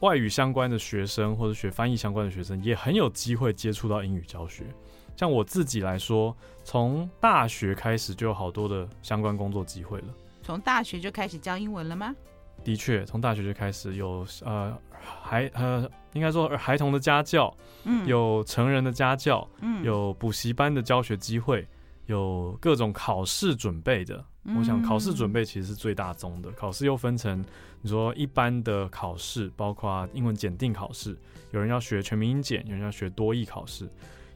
[0.00, 4.64] 外语相关的学生或者学翻译相关的学生，也很有机会接触到英语教学。
[5.14, 10.06] 像我自己来说，从大学开始就有好多的相关工作机会了。
[10.42, 12.14] 从大学就开始教英文了吗？
[12.64, 21.66] 的确，从大学就开始有呃孩呃，应该说孩童的家教，嗯，有成人的家教，嗯，有补习班的教学机会，
[22.06, 24.24] 有各种考试准备的。
[24.44, 26.50] 嗯，我想考试准备其实是最大宗的。
[26.52, 27.44] 考试又分成
[27.80, 31.16] 你说一般的考试，包括英文检定考试，
[31.52, 33.88] 有人要学全民英检，有人要学多益考试。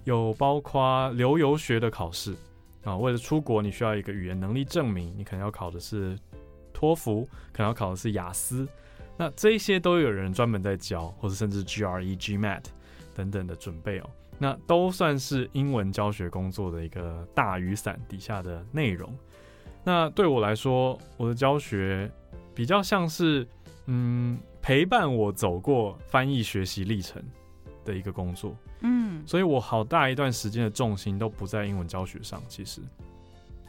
[0.04, 2.32] 有包括留游学的考试
[2.84, 6.16] 啊，为了出国，你需要一个语言能力证明，你可能要考的是
[6.72, 8.68] 托福，可能要考的是雅思，
[9.16, 12.62] 那这些都有人专门在教，或者甚至 GRE、GMAT
[13.12, 19.12] 等等的准备哦，那都算是英文教学工作的一个大雨伞底下的内容。
[19.82, 22.10] 那对我来说，我的教学
[22.54, 23.46] 比较像是
[23.86, 27.22] 嗯陪伴我走过翻译学习历程
[27.84, 28.54] 的一个工作。
[28.80, 32.82] 嗯，所以我好大一段时间的重心都不在英文教学上，其实，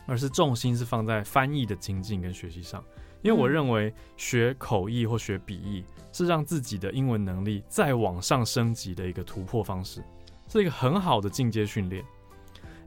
[0.06, 2.84] 而是重心是放在翻译的精进跟学习上。
[3.22, 10.04] 因为我认为学口译或学笔译是让自己的英文能力再往上升级的一个突破方式，
[10.48, 12.04] 是一个很好的进阶训练。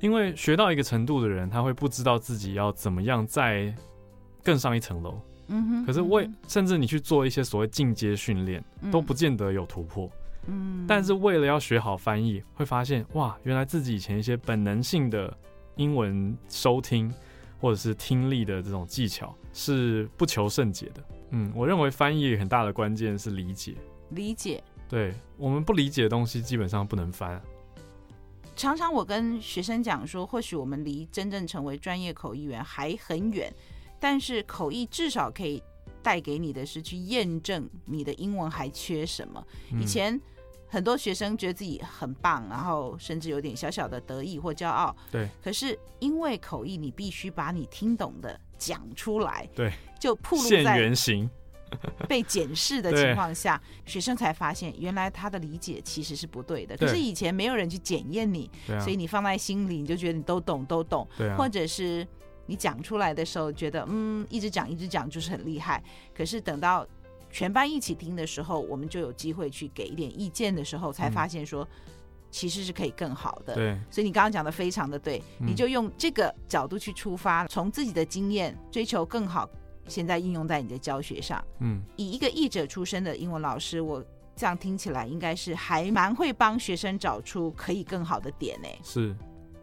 [0.00, 3.74] 因为学到一个程度的人，他会不知道自己要怎么样再
[4.42, 5.20] 更上一层楼。
[5.48, 10.10] 嗯哼，可是为甚至你去做一些所谓进阶训练，都不见得有突破。
[10.46, 15.36] 嗯，但是为了要学好翻译，会发现哇，原来自己以前一些本能性的
[15.76, 17.12] 英文收听
[17.60, 21.04] 或者是听力的这种技巧是不求甚解的。
[21.32, 23.74] 嗯，我认为翻译很大的关键是理解。
[24.10, 24.64] 理解。
[24.88, 27.40] 对，我们不理解的东西，基本上不能翻。
[28.60, 33.50] 常常我跟学生讲说，或许我们离真正成为专业口译员还很远，
[33.98, 35.62] 但是口译至少可以。
[36.02, 39.46] 带给你的是去验证你的英文还缺什么。
[39.78, 40.18] 以前
[40.66, 44.96] 很多学生觉得自己很棒，然后甚至有点小小的得意或骄傲。
[45.10, 45.28] 对。
[45.44, 49.46] 可是因为口译，你必须把你听懂的讲出来。
[49.54, 49.70] 对。
[50.00, 51.28] 就暴露在原形
[52.08, 56.76] 被检视的情况下，学生才发现原来他的理解其实是不对的。
[56.76, 61.06] 可是以前没有人去检验你，所以你放在心里，你就觉得你都懂都懂。
[61.16, 61.34] 对。
[61.36, 62.06] 或者是。
[62.46, 65.80] 你讲出来的时候，觉得嗯，一直讲一直讲就是很厉害。
[66.12, 66.84] 可是等到
[67.30, 71.68] 全班一起听的时候，我们就有机会去给一点意见的时候，才发现说，
[72.28, 73.54] 其实是可以更好的。
[73.54, 79.48] 对，所以你刚刚讲的非常的对，你就用这个角度去出发，从自己的经验追求更好，
[79.90, 81.44] 现在应用在你的教学上。
[81.58, 84.02] 嗯，以一个译者出身的英文老师，我
[84.34, 88.68] 这样听起来应该是还蛮会帮学生找出可以更好的点呢。
[88.82, 89.14] 是。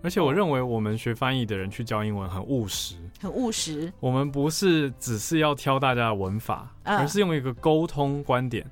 [0.03, 3.91] 而且我认为我们学翻译的人去教英文很务实，很务实。
[3.99, 8.63] 我们不是只是要挑大家的文法，而是用一个沟通观点，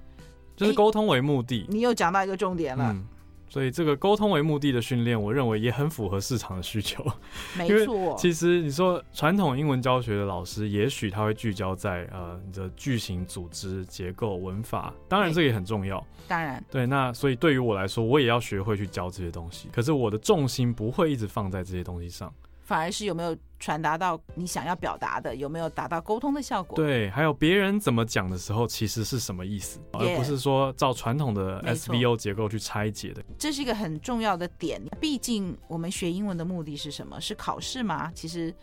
[0.55, 1.65] 就是沟通为目的。
[1.67, 2.93] 你又讲到一个重点了。
[2.93, 3.07] 嗯
[3.55, 7.01] 所以这个沟通为目的的训练，我认为也很符合市场的需求。
[7.57, 16.05] 没错，其实你说传统英文教学的老师，也许他会聚焦在呃你的句型组织、结构、文法，当然这个也很重要。
[16.27, 16.85] 当然，对。
[16.85, 19.69] 那所以对于我来说，我也要学会去教这些东西。
[19.71, 22.33] 可是我的重心不会一直放在这些东西上。
[22.65, 26.75] 反而是有没有传达到你想要表达的，有没有达到沟通的效果？
[26.75, 33.23] 对，还有别人怎么讲的时候，其实是什么意思而不是说照传统的 SVO 结构去拆解的。
[33.37, 34.81] 这是一个很重要的点。
[34.99, 37.21] 毕竟我们学英文的目的是什么？
[37.21, 38.11] 是考试吗？
[38.15, 38.53] 其实，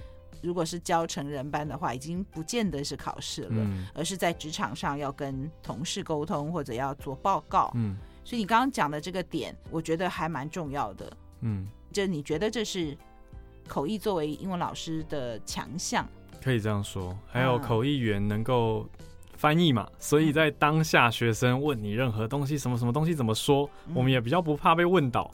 [0.43, 7.71] 如果是教成人班的话，已经不见得是考试了，嗯，而是在职场上要跟同事沟通或者要做报告。
[7.77, 11.17] 嗯，所以你刚刚讲的这个点，我觉得还蛮重要的。
[11.43, 12.99] 嗯，就你觉得这是？
[13.69, 16.07] 口译作为英文老师的强项，
[16.43, 17.17] 可以这样说。
[17.27, 18.87] 还有口译员能够
[19.35, 25.29] 翻译嘛，所以在当下学生问你任何东西，什么什么东西怎么说，我们也比较不怕被问倒。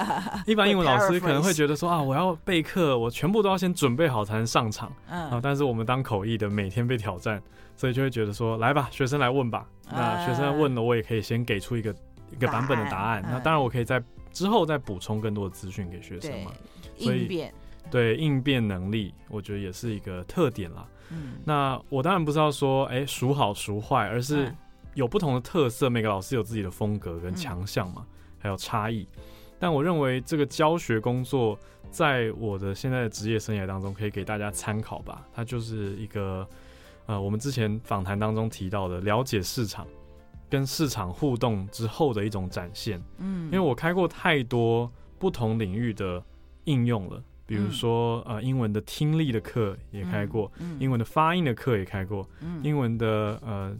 [0.46, 4.90] 一般英文老师可能会觉得说啊，我要备课，我全部都要先准备好才能上场。
[5.08, 7.42] 啊，但是我们当口译的每天被挑战，
[7.76, 9.66] 所以就会觉得说，来吧，学生来问吧。
[9.90, 11.94] 那学生问了，我也可以先给出一个
[12.30, 13.22] 一个版本的答案。
[13.28, 16.52] 那当然，我可以在之后再补充更多的资讯给学生嘛。
[16.96, 17.50] 所以。
[17.90, 20.86] 对应变能力，我觉得也是一个特点啦。
[21.10, 24.54] 嗯，那我当然不知道说，哎，孰好孰坏，而是
[24.94, 29.06] 有不同的特色，每个老师有自己的风格跟强项嘛，嗯、还有差异。
[29.58, 31.58] 但我认为这个教学工作，
[31.90, 35.26] 在我的现在的职业生涯当中，可以给大家参考吧。
[35.34, 36.48] 它就是一个，
[37.06, 39.86] 呃，我们之前访谈当中提到的，了解市场
[40.48, 43.02] 跟市场互动之后的一种展现。
[43.18, 46.24] 嗯，因为我开过太多不同领域的
[46.64, 47.22] 应用了。
[47.50, 53.76] 比如说，呃，英文的听力的课也开过，英文的发音的课也开过，嗯、英文的呃，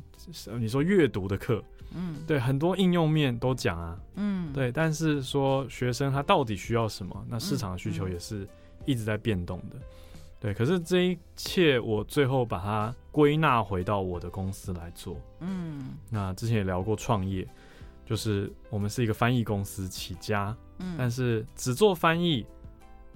[0.58, 1.62] 你说阅读的课，
[1.94, 7.24] 嗯，对，很多应用面都讲啊，嗯，对，但是说学生他到底需要什么？
[7.28, 8.44] 那市场的需求也是
[8.86, 10.52] 一直在变动的，嗯嗯、对。
[10.52, 17.46] 可是这一切我最后把它归纳回到我的公司来做，嗯，那之前也聊过创业，
[18.04, 22.44] 就是我们是一个翻译公司起家，嗯，但是只做翻译。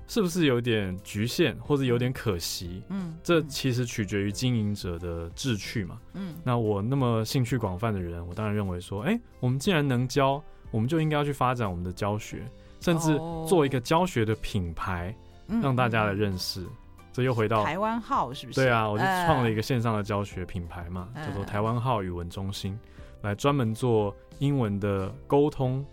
[0.07, 2.83] 是不是有点局限，或者有点可惜？
[2.89, 5.99] 嗯，这其实取决于经营者的志趣嘛。
[6.13, 12.43] 嗯，那我那么兴趣广泛的人，我当然认为说，哎、欸，我们既然能教，我们就应该要去发展我们的教学，
[12.81, 13.17] 甚至
[13.49, 15.15] 做一个教学的品牌，
[15.47, 16.61] 哦、让大家来认识。
[16.61, 16.71] 嗯、
[17.13, 18.61] 这又回到台湾号是不是？
[18.61, 22.79] 对啊，我就创了一个线上的教学品牌嘛，呃、叫做台湾号语文中心，
[23.23, 25.85] 来专门做英文的沟通。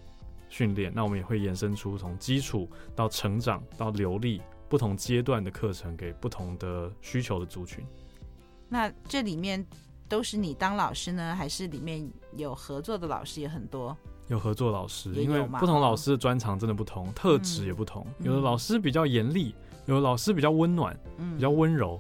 [0.52, 7.84] 训练，那我们也会延伸出从基础到成长到流利不同阶段的课程，给不同的需求的族群。
[8.68, 9.66] 那这里面
[10.10, 13.98] 都是你当老师呢，还是里面有合作的老师也很多？
[14.28, 18.06] 有合作老师，因为不同老师的专长真的不同，特质也不同。
[18.20, 22.00] 嗯、有的老师比较严厉，有的老师比较温暖，嗯、比较温柔，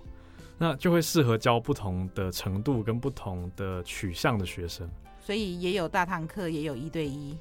[0.57, 4.89] 那就会适合教不同的程度跟不同的取向的学生。
[5.19, 7.37] 所以也有大堂课，也有一对一。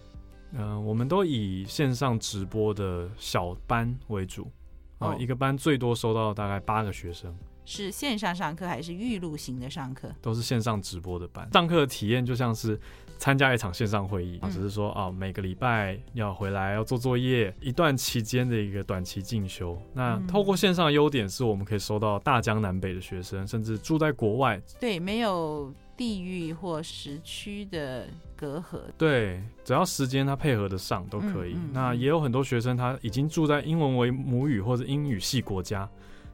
[0.53, 4.51] 嗯、呃，我们都以线上直播的小班为主，
[4.99, 7.35] 啊、一个班最多收到大概八个学生。
[7.67, 10.13] 是线上上课还是预录型的上课？
[10.21, 11.49] 都是线上直播的班。
[11.53, 12.77] 上课的体验就像是
[13.17, 19.81] 参加一场线上会议，只是说啊，每个礼拜要回来要做作业，一段期间的一个短期进修。
[19.93, 24.61] 那透过线上的优点是我们可以收到大江南北的学生，甚至住在国外。
[24.81, 25.73] 对，没有。
[26.01, 31.53] 地域或时区的隔阂，对，只要时间他配合得上都可以。
[31.53, 35.87] 嗯嗯、那也有很多学生他已经住在英文为母语或者英语系国家，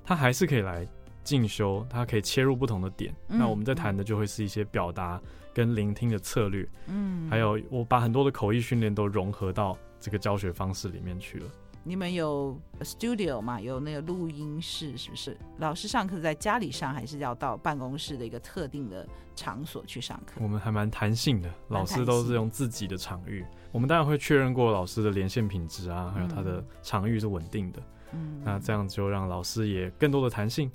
[0.05, 0.87] 他还是可以来
[1.25, 3.13] 进修，他可以切入不同的点。
[3.27, 5.21] 嗯、那我们在谈的就会是一些表达
[5.53, 11.47] 跟聆听的策略，嗯，还有我把很多的口译训练都融合到这个教学方式里面去了。
[11.87, 13.61] 你们有 studio 吗？
[13.61, 15.37] 有那个录音室，是不是？
[15.59, 20.41] 老师上课在家里上，还是要到办公室的一个特定的场所去上课？
[20.43, 23.45] 我们还蛮弹性的，老师都是用自己的场域。
[23.71, 27.81] 我们当然会确认过老师的连线品质啊，还有他的场域是稳定的。
[28.15, 30.69] 嗯，那这样就让老师也更多的弹性，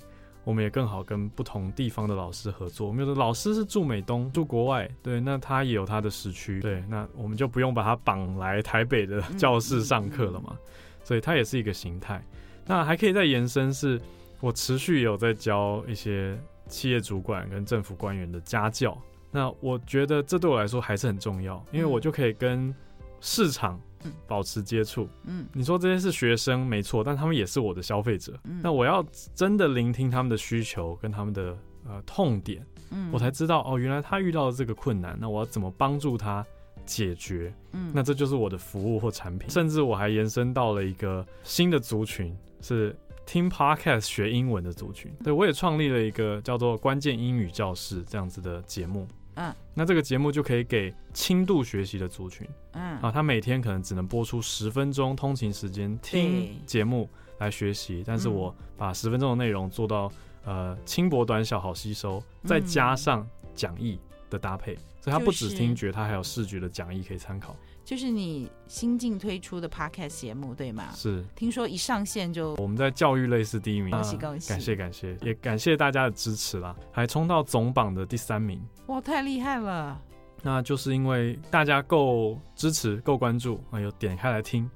[0.44, 2.88] 我们也更好跟不同地方的老师合作。
[2.88, 10.56] 我们有的老师是住美东、住国外，对，那他也有他的时区，对，那我们就不用把他绑来台北的教室上课了嘛。
[11.04, 12.24] 所以它也是一个形态，
[12.66, 14.00] 那还可以再延伸，是
[14.40, 16.38] 我持续有在教一些
[16.68, 18.96] 企业主管跟政府官员的家教。
[19.30, 22.74] 那我觉得这对我来说还是很重要，因为我就可以跟
[23.20, 23.80] 市场
[24.26, 25.08] 保持接触。
[25.24, 28.38] 嗯，你说这些是学生没错，但他们也是我的消费者。
[28.62, 36.44] 那我要真的聆听他们的需求跟他们的呃痛点，嗯我才知道哦，原来他遇到了这个困难，那我要怎么帮助他？
[36.84, 45.12] 解决，嗯，那这就是我的服务或产品，甚至我还延伸到了一个新的族群，是听 Podcast 学英文的族群。
[45.22, 60.10] 对，我也创立了一个叫做“关键英语教室”这样子的节目，嗯，那这个节目就可以给轻度学习的族群，嗯，啊，他每天可能只能播出十分钟通勤时间听节目来学习，但是我把十分钟的内容做到
[60.44, 64.76] 呃轻薄短小好吸收，再加上讲义的搭配。
[65.02, 67.56] 所以它不止听觉，它还有视觉的讲义可以参考。
[67.84, 70.90] 就是你新近推出的 Podcast 节目，对吗？
[70.94, 71.24] 是。
[71.34, 74.48] 听说一上线就我们在教育类是第一名，恭喜恭喜！
[74.48, 78.62] 感谢感谢，也感谢大家的支持啦，还冲到总榜的第三名。
[78.86, 80.00] 哇，太厉害了！
[80.40, 84.70] 那就是因为大家够支持、够关注啊，有点开来听。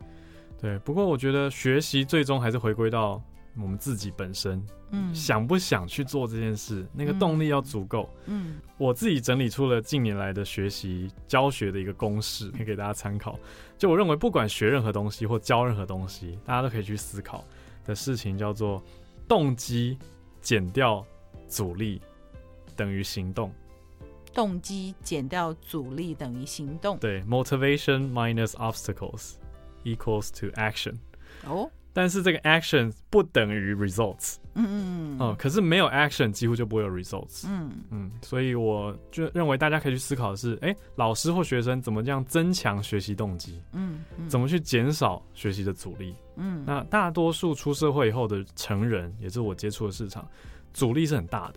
[0.61, 3.23] 对，不过我觉得学习最终还是回归到。
[3.59, 8.09] 我们自己本身，嗯，想不想去做这件事，嗯、那个动力要足够。
[8.27, 13.39] 嗯，我自己整理出了近年来的学习教学的一个公式，可以给大家参考。
[13.79, 17.45] 就我认为，不管学任何东西或教任何东西，大家都可以去思考
[17.85, 18.83] 的事情叫做
[19.27, 19.99] 动机
[20.41, 21.05] 减掉
[21.49, 22.01] 阻力
[22.77, 23.53] 等于行动。
[24.35, 26.99] 动机减掉阻力等于行动。
[26.99, 29.37] 对，motivation minus obstacles
[29.85, 30.95] equals to action。
[31.47, 31.71] 哦。
[31.97, 34.37] 但是这个 action 不等于 results。
[34.53, 35.37] 嗯嗯嗯。
[35.39, 37.47] 可是没有 action 几乎就不会有 results。
[37.49, 38.11] 嗯嗯。
[38.21, 43.63] 所以我就认为大家可以去思考的是，哎、欸，老师或学生怎么这样增强学习动机？
[43.73, 44.05] 嗯。
[44.29, 46.15] 怎么去减少学习的阻力？
[46.37, 46.63] 嗯。
[46.67, 50.29] 那大多数出社会以后的成人，也是我接触的市场，
[50.75, 51.55] 阻力是很大的。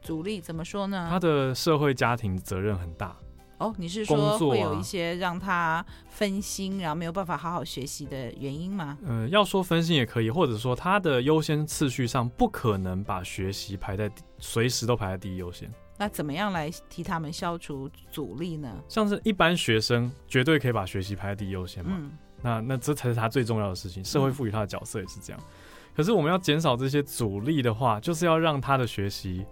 [0.00, 1.08] 阻力怎么说呢？
[1.10, 3.16] 他的社会家庭责任很大。
[3.60, 8.96] 哦，你是说会有一些让他分心，然后没有办法好好学习的原因吗？
[9.02, 15.70] 嗯、呃，要说分心也可以，或者说他的优先次序上不可能把学习排在随时都排在第一优先。
[15.98, 18.74] 那怎么样来替他们消除阻力呢？
[18.88, 21.92] 像是一般学生绝对可以把学习排在第一优先嘛。
[21.94, 24.02] 嗯、那那这才是他最重要的事情。
[24.02, 25.40] 社会赋予他的角色也是这样。
[25.42, 25.46] 嗯、
[25.94, 29.44] 可是我们要减少这些阻力的话，就是要让他的学习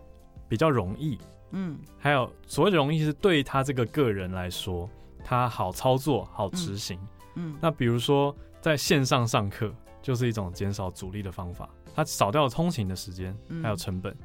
[0.49, 1.19] 比较容易。
[1.51, 4.89] 嗯，还有所谓的容易是对他这个个人来说，
[5.25, 6.99] 他好操作、好执行。
[7.35, 9.73] 嗯，嗯，那比如说在线上上课，
[10.03, 11.69] 就是一种减少阻力的方法。
[11.95, 14.13] 他少掉了通勤的时间，还有成本。
[14.13, 14.19] 嗯，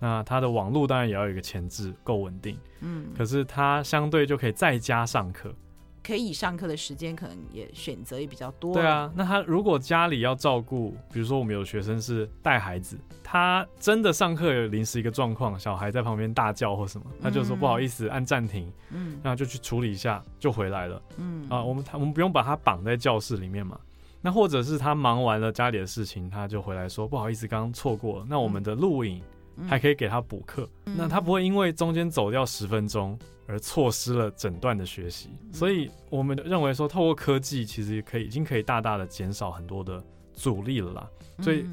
[0.00, 2.58] 那他的网络当然也要有一个前置，够稳定。
[2.80, 5.54] 嗯，可是他相对就可以在家上课。
[6.02, 8.74] 可以上课的时间可能也选择也比较多。
[8.74, 23.78] 对啊，那他如果家里要照顾，比如说我们有学生是带孩子，他真的上课有临时一个状况，小孩在旁边大叫或什么，他就说不好意思，按暂停，嗯，然后就去处理一下就回来了，嗯啊，我们我们不用把他绑在教室里面嘛。
[24.20, 29.22] 那或者是他忙完了家里的事情，他就回来说不好意思，刚刚错过了，那我们的录影。
[29.68, 33.16] 还可以给他补课，嗯、那他不会因为中间走掉十分钟
[33.46, 41.08] 而错失了整段的学习，嗯、所以我们认为说，透过科技其实可以已经可以大大的减少很多的阻力了啦。
[41.40, 41.66] 所以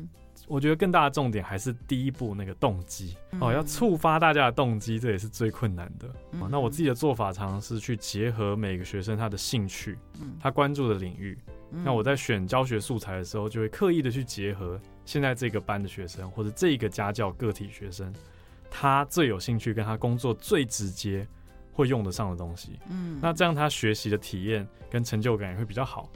[0.47, 6.09] 我觉得更大的重点还是第一步那个动机、嗯、哦，要触发大家的动机，这也是最困难的。
[6.31, 9.97] 嗯、那我自己的做法常常是去结合每个学生他的兴趣，
[10.39, 11.37] 他关注的领域。
[11.71, 18.11] 那我在选教学素材的时候，就会刻意的去结合现在这个班的学生，或者这个家教个体学生，
[18.71, 21.27] 他最有兴趣跟他工作最直接
[21.79, 22.77] 会用得上的东西。
[22.89, 26.09] 嗯，那这样他学习的体验跟成就感也会比较好，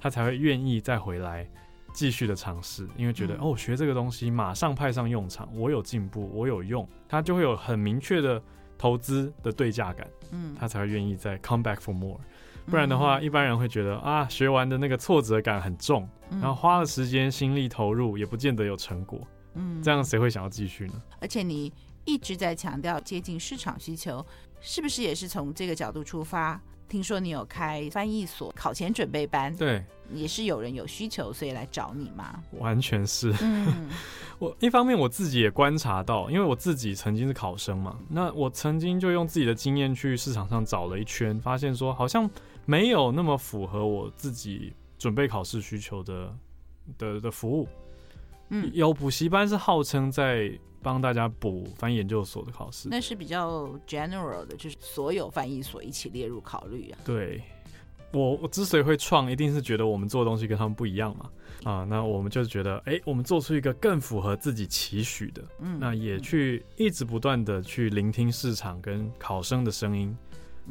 [0.00, 1.46] 他才会愿意再回来
[1.92, 8.42] 继续的尝试，因为觉得、嗯、哦，学这个东西马上派上用场，我有进步，我有用，他就会有很明确的
[8.78, 10.08] 投资的对价感。
[10.32, 12.18] 嗯，他才会愿意再 come back for more。
[12.66, 19.20] 不然的话，一般人会觉得啊，学完的那个挫折感很重，然后花了时间心力投入，也不见得有成果。
[19.54, 21.02] 嗯，这样谁会想要继续呢？
[21.20, 21.72] 而且你
[22.04, 24.24] 一直在强调接近市场需求，
[24.60, 26.60] 是不是也是从这个角度出发？
[26.88, 32.42] 听说你有开翻译所考前准备班，对，也是有人有需求，所以来找你吗？
[32.58, 33.32] 完全是。
[33.40, 33.88] 嗯，
[34.40, 42.28] 我一方面我自己也观察到，因为我自己曾经是考生嘛，那我曾经就用自己的经验去市场上找了一圈，发现说好像
[42.66, 46.36] 没有那么符合我自己准备考试需求的
[46.98, 47.68] 的的服务。
[48.50, 50.58] 嗯，有补习班是号称在。
[50.82, 56.98] 帮大家补翻译研究所的考试，那是比较 general 的，就是所有翻译所一起列入考虑啊。
[57.04, 57.42] 对，
[58.14, 61.30] 我我之所以会创，一定是觉得我们做的东西跟他们不一样嘛。
[61.64, 70.16] 啊，那我们就是觉得，哎，我们做出一个更符合自己期许的，嗯，那也去一直不断的去聆听市场跟考生的声音，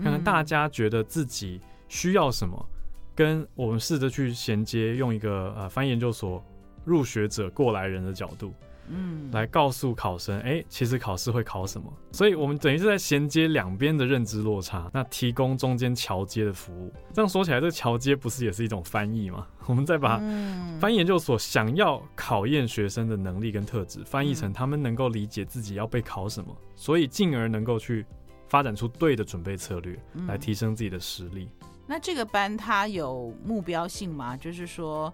[0.01, 2.65] 看看大家觉得自己需要什么，
[3.13, 6.43] 跟我们试着去衔接，用一个呃翻译研究所
[6.85, 8.53] 入学者过来人的角度。
[8.91, 11.93] 嗯，来告诉考生，哎、欸，其实考试会考什么？
[12.11, 16.91] 所以我们等于是在衔接两边的认知落差，那提供中间桥接的服务。
[17.13, 19.45] 这样说起来，这个桥接不是也是一种翻译吗？
[19.67, 20.17] 我们再把
[20.79, 28.03] 翻译研究所想要考验学生的能力跟特质，翻译成他们能够理解自己要被考什么，所以进而能够去
[28.47, 29.95] 发展出对的准备策略，
[30.27, 31.47] 来提升自己的实力。
[31.85, 34.35] 那这个班它有目标性吗？
[34.35, 35.13] 就是说。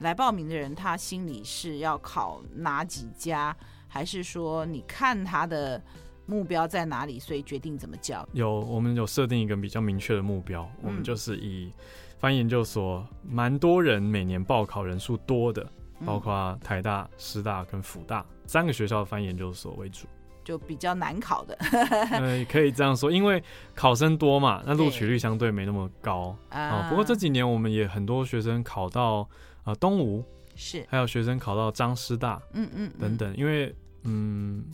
[0.00, 3.56] 来报名的人，他心里是要考哪几家，
[3.88, 5.82] 还是说你看他的
[6.26, 8.28] 目标在哪里，所以决定怎么教？
[8.32, 11.72] 有，我们有设定一个比较明确的目标，嗯、我们就是以
[12.18, 15.66] 翻译研究所蛮多人每年报考人数多的，
[16.04, 20.06] 包括台大、师大跟辅大三个学校的翻译研究所为主，
[20.44, 21.56] 就比较难考的。
[22.12, 23.42] 呃，可以这样说，因为
[23.74, 26.86] 考生多嘛，那录取率相对没那么高啊、哦。
[26.90, 29.26] 不过这几年我们也很多学生考到。
[29.66, 33.00] 啊，东吴是，还有学生考到张师大，嗯嗯，嗯。
[33.00, 34.64] 等等，因为嗯，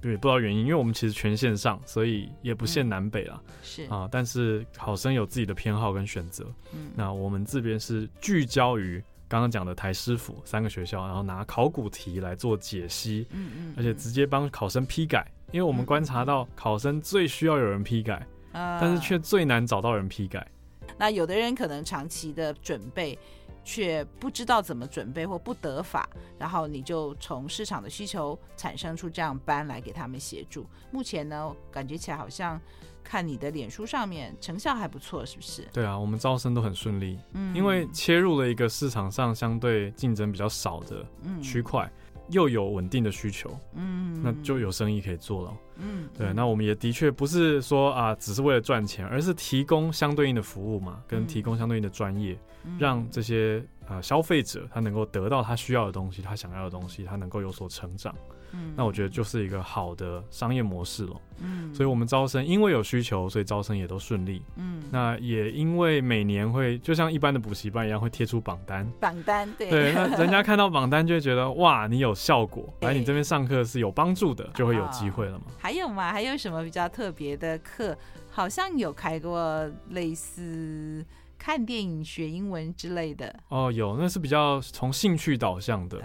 [0.00, 3.84] 对，不知道原因，因为我们其实全线上，所以也不限南北啦，嗯、是。
[3.84, 8.98] 啊，但是考生有自己的偏好跟选择，嗯，那我们这边是聚焦于
[9.28, 20.50] 刚刚讲的台师府三个学校，然后拿考古题来做解析，嗯嗯，而且直接帮考生批改，因为我们观察到考生最需要有人批改，嗯、但是却最难找到人批改。
[20.98, 23.18] 那有的人可能长期的准备。
[23.66, 26.08] 却不知道怎么准备或不得法，
[26.38, 30.64] 然后你就从市场的需求产生出这样班来给他们协助。
[30.92, 32.60] 目前呢，感觉起来好像
[33.02, 35.68] 看你的脸书上面成效还不错，是不是？
[35.72, 41.04] 对啊，我们招生都很顺利，嗯，因为切入了一个市场上相对竞争比较少的
[41.42, 41.84] 区块。
[41.84, 58.14] 嗯又有稳定的需求，嗯，那就有生意可以做了，嗯，对，那我们也的确不是说啊，只是为了赚钱，而是提供相对应的服务嘛，跟提供相对应的专业，嗯，让这些呃消费者他能够得到他需要的东西，他想要的东西，他能够有所成长。
[58.52, 61.20] 嗯，那我觉得就是一个好的商业模式了。
[61.38, 64.42] 嗯，所以我们招生，因为有需求，所以招生也都顺利。
[64.56, 68.90] 嗯，那也因为每年会就像一般的补习班一样，会贴出榜单。
[68.98, 69.68] 榜单，对。
[69.68, 75.44] 对，那人家看到榜单就会觉得哇，你有效果，来你这边上课是有帮助的，就会有机会了嘛。
[75.58, 76.10] 还有吗？
[76.12, 77.96] 还有什么比较特别的课？
[78.30, 81.04] 好像有开过类似。
[81.38, 86.00] 看电影学英文之类的哦，有，那是比较从兴趣导向的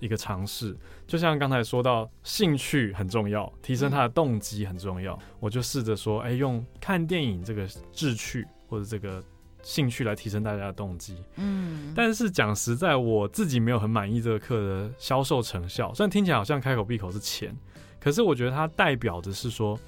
[0.00, 0.70] 一个尝试。
[0.70, 5.14] 嗯、就像刚才说到，兴趣很重要，提升他的动机很重要。
[5.14, 9.22] 嗯、我就试着说，哎、欸，用看电影这个志趣或者这个
[9.62, 11.16] 兴趣来提升大家的动机。
[11.36, 15.92] 嗯，但是讲实在，我自己没有很满意这个课的销售成效。
[15.94, 17.56] 虽然听起来好像开口闭口是钱，
[17.98, 19.78] 可是我觉得它代表的是说，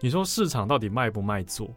[0.00, 1.68] 你说市场到底卖不卖座？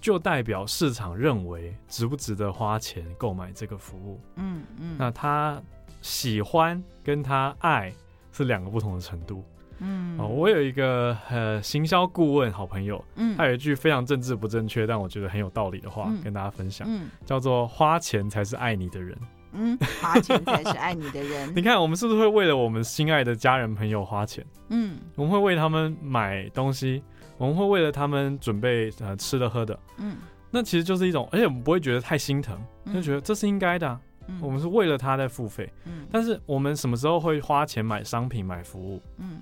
[0.00, 4.20] 就代表市场认为值不值得花钱购买这个服务。
[4.34, 5.62] 嗯嗯，那他
[6.02, 7.90] 喜欢跟他爱
[8.30, 9.42] 是两个不同的程度。
[9.78, 19.16] 嗯，哦，我有一个呃行销顾问好朋友，嗯，他有一句非常政治不正确，但我觉得很有道理的话跟大家分享，嗯，叫做“花钱才是爱你的人”。
[19.54, 21.52] 嗯，花钱才是爱你的人。
[21.56, 24.44] 你看，我们是不是会为了我们心爱的家人朋友花钱？
[24.68, 27.02] 嗯，我们会为他们买东西。
[27.38, 30.16] 我们会为了他们准备呃吃的喝的，嗯，
[30.48, 32.56] 那其实就是一种，而且我们不会觉得太心疼，
[32.94, 39.02] 就觉得这是应该的啊，嗯，我们是为了他在付费，嗯，但是我们什么时候会花钱买商品买服务？
[39.18, 39.40] 嗯，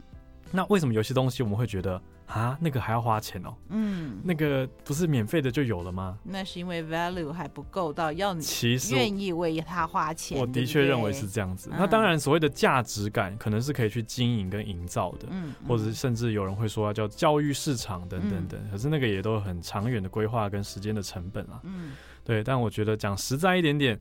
[0.51, 2.01] 那为什么有些东西我们会觉得？
[2.27, 3.53] 啊，那个还要花钱哦。
[3.71, 6.17] 嗯，那个不是免费的就有了吗？
[6.23, 8.45] 那是因为 value 还不够到要你
[8.93, 10.39] 愿意为他花钱。
[10.39, 11.69] 我的确认为是这样子。
[11.73, 18.61] 那当然，所谓的价值感可能是可以去经营跟营造的，嗯，或者是甚至有人会说叫教育市场等等等。
[18.71, 21.59] 可是那个也都很长远的规划跟时间的成本啊。
[21.65, 22.45] 嗯，对。
[22.45, 24.01] 但我觉得讲实在一点点，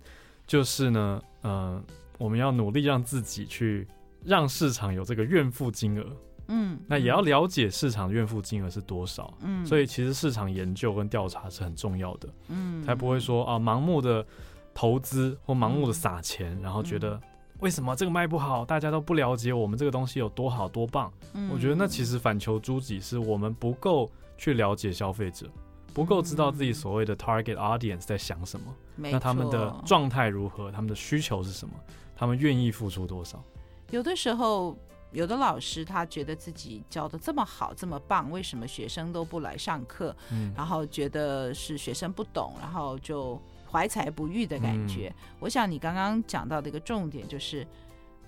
[0.49, 1.79] 就是呢，嗯，
[2.17, 3.87] 我们要努力让自己去
[4.25, 6.03] 让市场有这个怨妇金额。
[6.47, 9.31] 嗯，那也要了解市场怨妇金额是多少。
[9.41, 12.27] 嗯，所以其实市场研究跟调查是很重要的。
[12.47, 14.25] 嗯，才不会说啊，盲目的
[14.73, 17.21] 投资或盲目的撒钱，然后觉得
[17.59, 21.13] 为什么这个卖不好，大家都不了解我们这个东西有多好多棒。
[21.35, 25.47] 嗯，我觉得那其实反求诸己，是我们不够去了解消费者，
[25.93, 31.73] 不够知道自己所谓的 target audience 在想什么，那他们的状态如何，他们的需求是什么，
[32.15, 33.43] 他们愿意付出多少。
[33.91, 34.77] 有的时候。
[35.11, 40.15] 有的老师他觉得自己教的这么好这么棒，为什么学生都不来上课？
[40.31, 45.11] 嗯，然后觉得是学生不懂，然后就怀才不遇的感觉。
[45.17, 47.65] 嗯，我想你刚刚讲到的一个重点就是，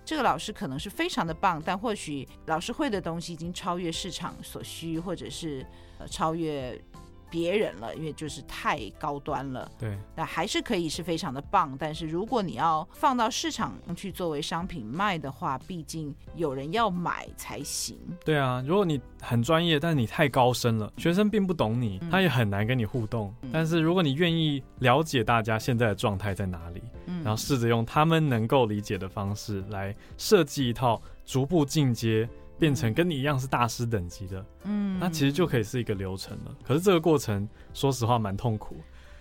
[0.04, 5.64] 这个老师可能是非常的棒，但或许老师会的东西已经超越市场所需，或者是
[6.00, 6.84] 呃超越。
[7.32, 9.72] 别人了，因为就是太高端了。
[9.80, 11.76] 对，那还是可以是非常的棒。
[11.80, 17.98] 但是如果你要放到市场去作为商品卖的话，毕竟有人要买才行。
[18.26, 23.34] 对啊，如果你很专业，但是你太高深了，学生并不懂你，他也很难跟你互动。
[23.44, 32.28] 嗯、但是如果你愿意了解大家现在的状态在哪里，嗯、然后试着用他们能够理解的方式来设计一套逐步进阶。
[32.62, 36.56] 变成跟你一样是大师等级的，嗯，那其实就可以是一个流程了。
[36.64, 38.78] 可是这个过程，说实话蛮痛苦，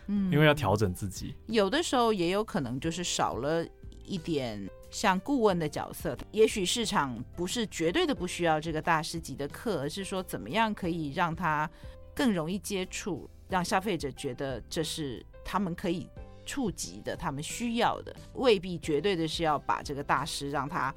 [0.08, 1.34] 嗯，因为要调整自己。
[1.46, 3.66] 有的时候也有可能就是少了
[4.04, 6.14] 一点像顾问的角色。
[6.32, 11.68] 也许市场不是绝对的不需要这个大师级的课，而是说怎么样可以让他
[12.14, 16.06] 更容易接触，让消费者觉得这是他们可以
[16.44, 20.94] 触及的，他们需要的，未必绝对的是要把这个大师让他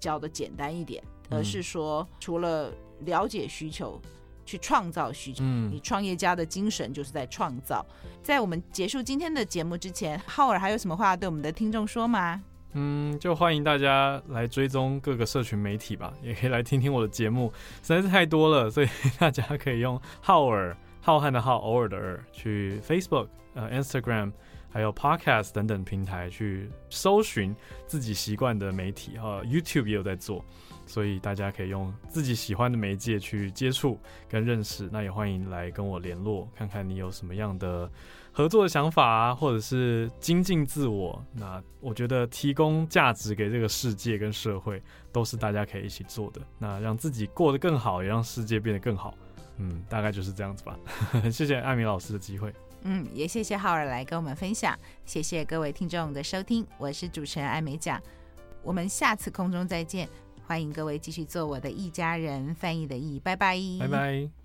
[0.00, 1.00] 教的简单一点。
[1.30, 4.00] 而是说，除了了解需求，
[4.44, 5.42] 去创造需求。
[5.44, 7.84] 嗯，你创业家的精神就是在创造。
[8.22, 12.42] 在我们结束今天的节目之前，浩尔还有什么话对我们的听众说吗？
[12.72, 17.52] 嗯，就欢迎大家来追踪各个社群媒体吧，也可以来听听我的节目，
[17.82, 24.32] 实在是太多了，所以 大家可以用浩尔浩瀚的浩，偶尔的尔去 Facebook、呃 Instagram。
[24.70, 27.54] 还有 Podcast 等等平台去搜寻
[27.86, 30.44] 自己习惯的媒体哈，YouTube 也有在做，
[30.86, 34.88] 所以大家可以用自己喜欢的媒介去接触跟认识。
[34.92, 37.90] 那也欢迎来跟我联络，看看你有什么样的
[38.32, 41.24] 合作的想法啊，或者是精进自我。
[41.32, 44.82] 那我觉得提供价值给这个世界跟社会，
[45.12, 46.40] 都是大家可以一起做的。
[46.58, 49.14] 那让自己过得更好，也让世界变得更好。
[49.58, 50.76] 嗯，大概就是这样子吧。
[51.30, 52.52] 谢谢艾米老师的机会。
[52.86, 57.98] 嗯，也谢谢浩尔来跟我们分享，谢谢各位听众的收听，我是主持人艾美奖，
[58.62, 60.06] 我们下次空中再见，
[60.46, 64.43] 欢迎各位继续做我的一家人，翻译的译，拜拜，拜拜。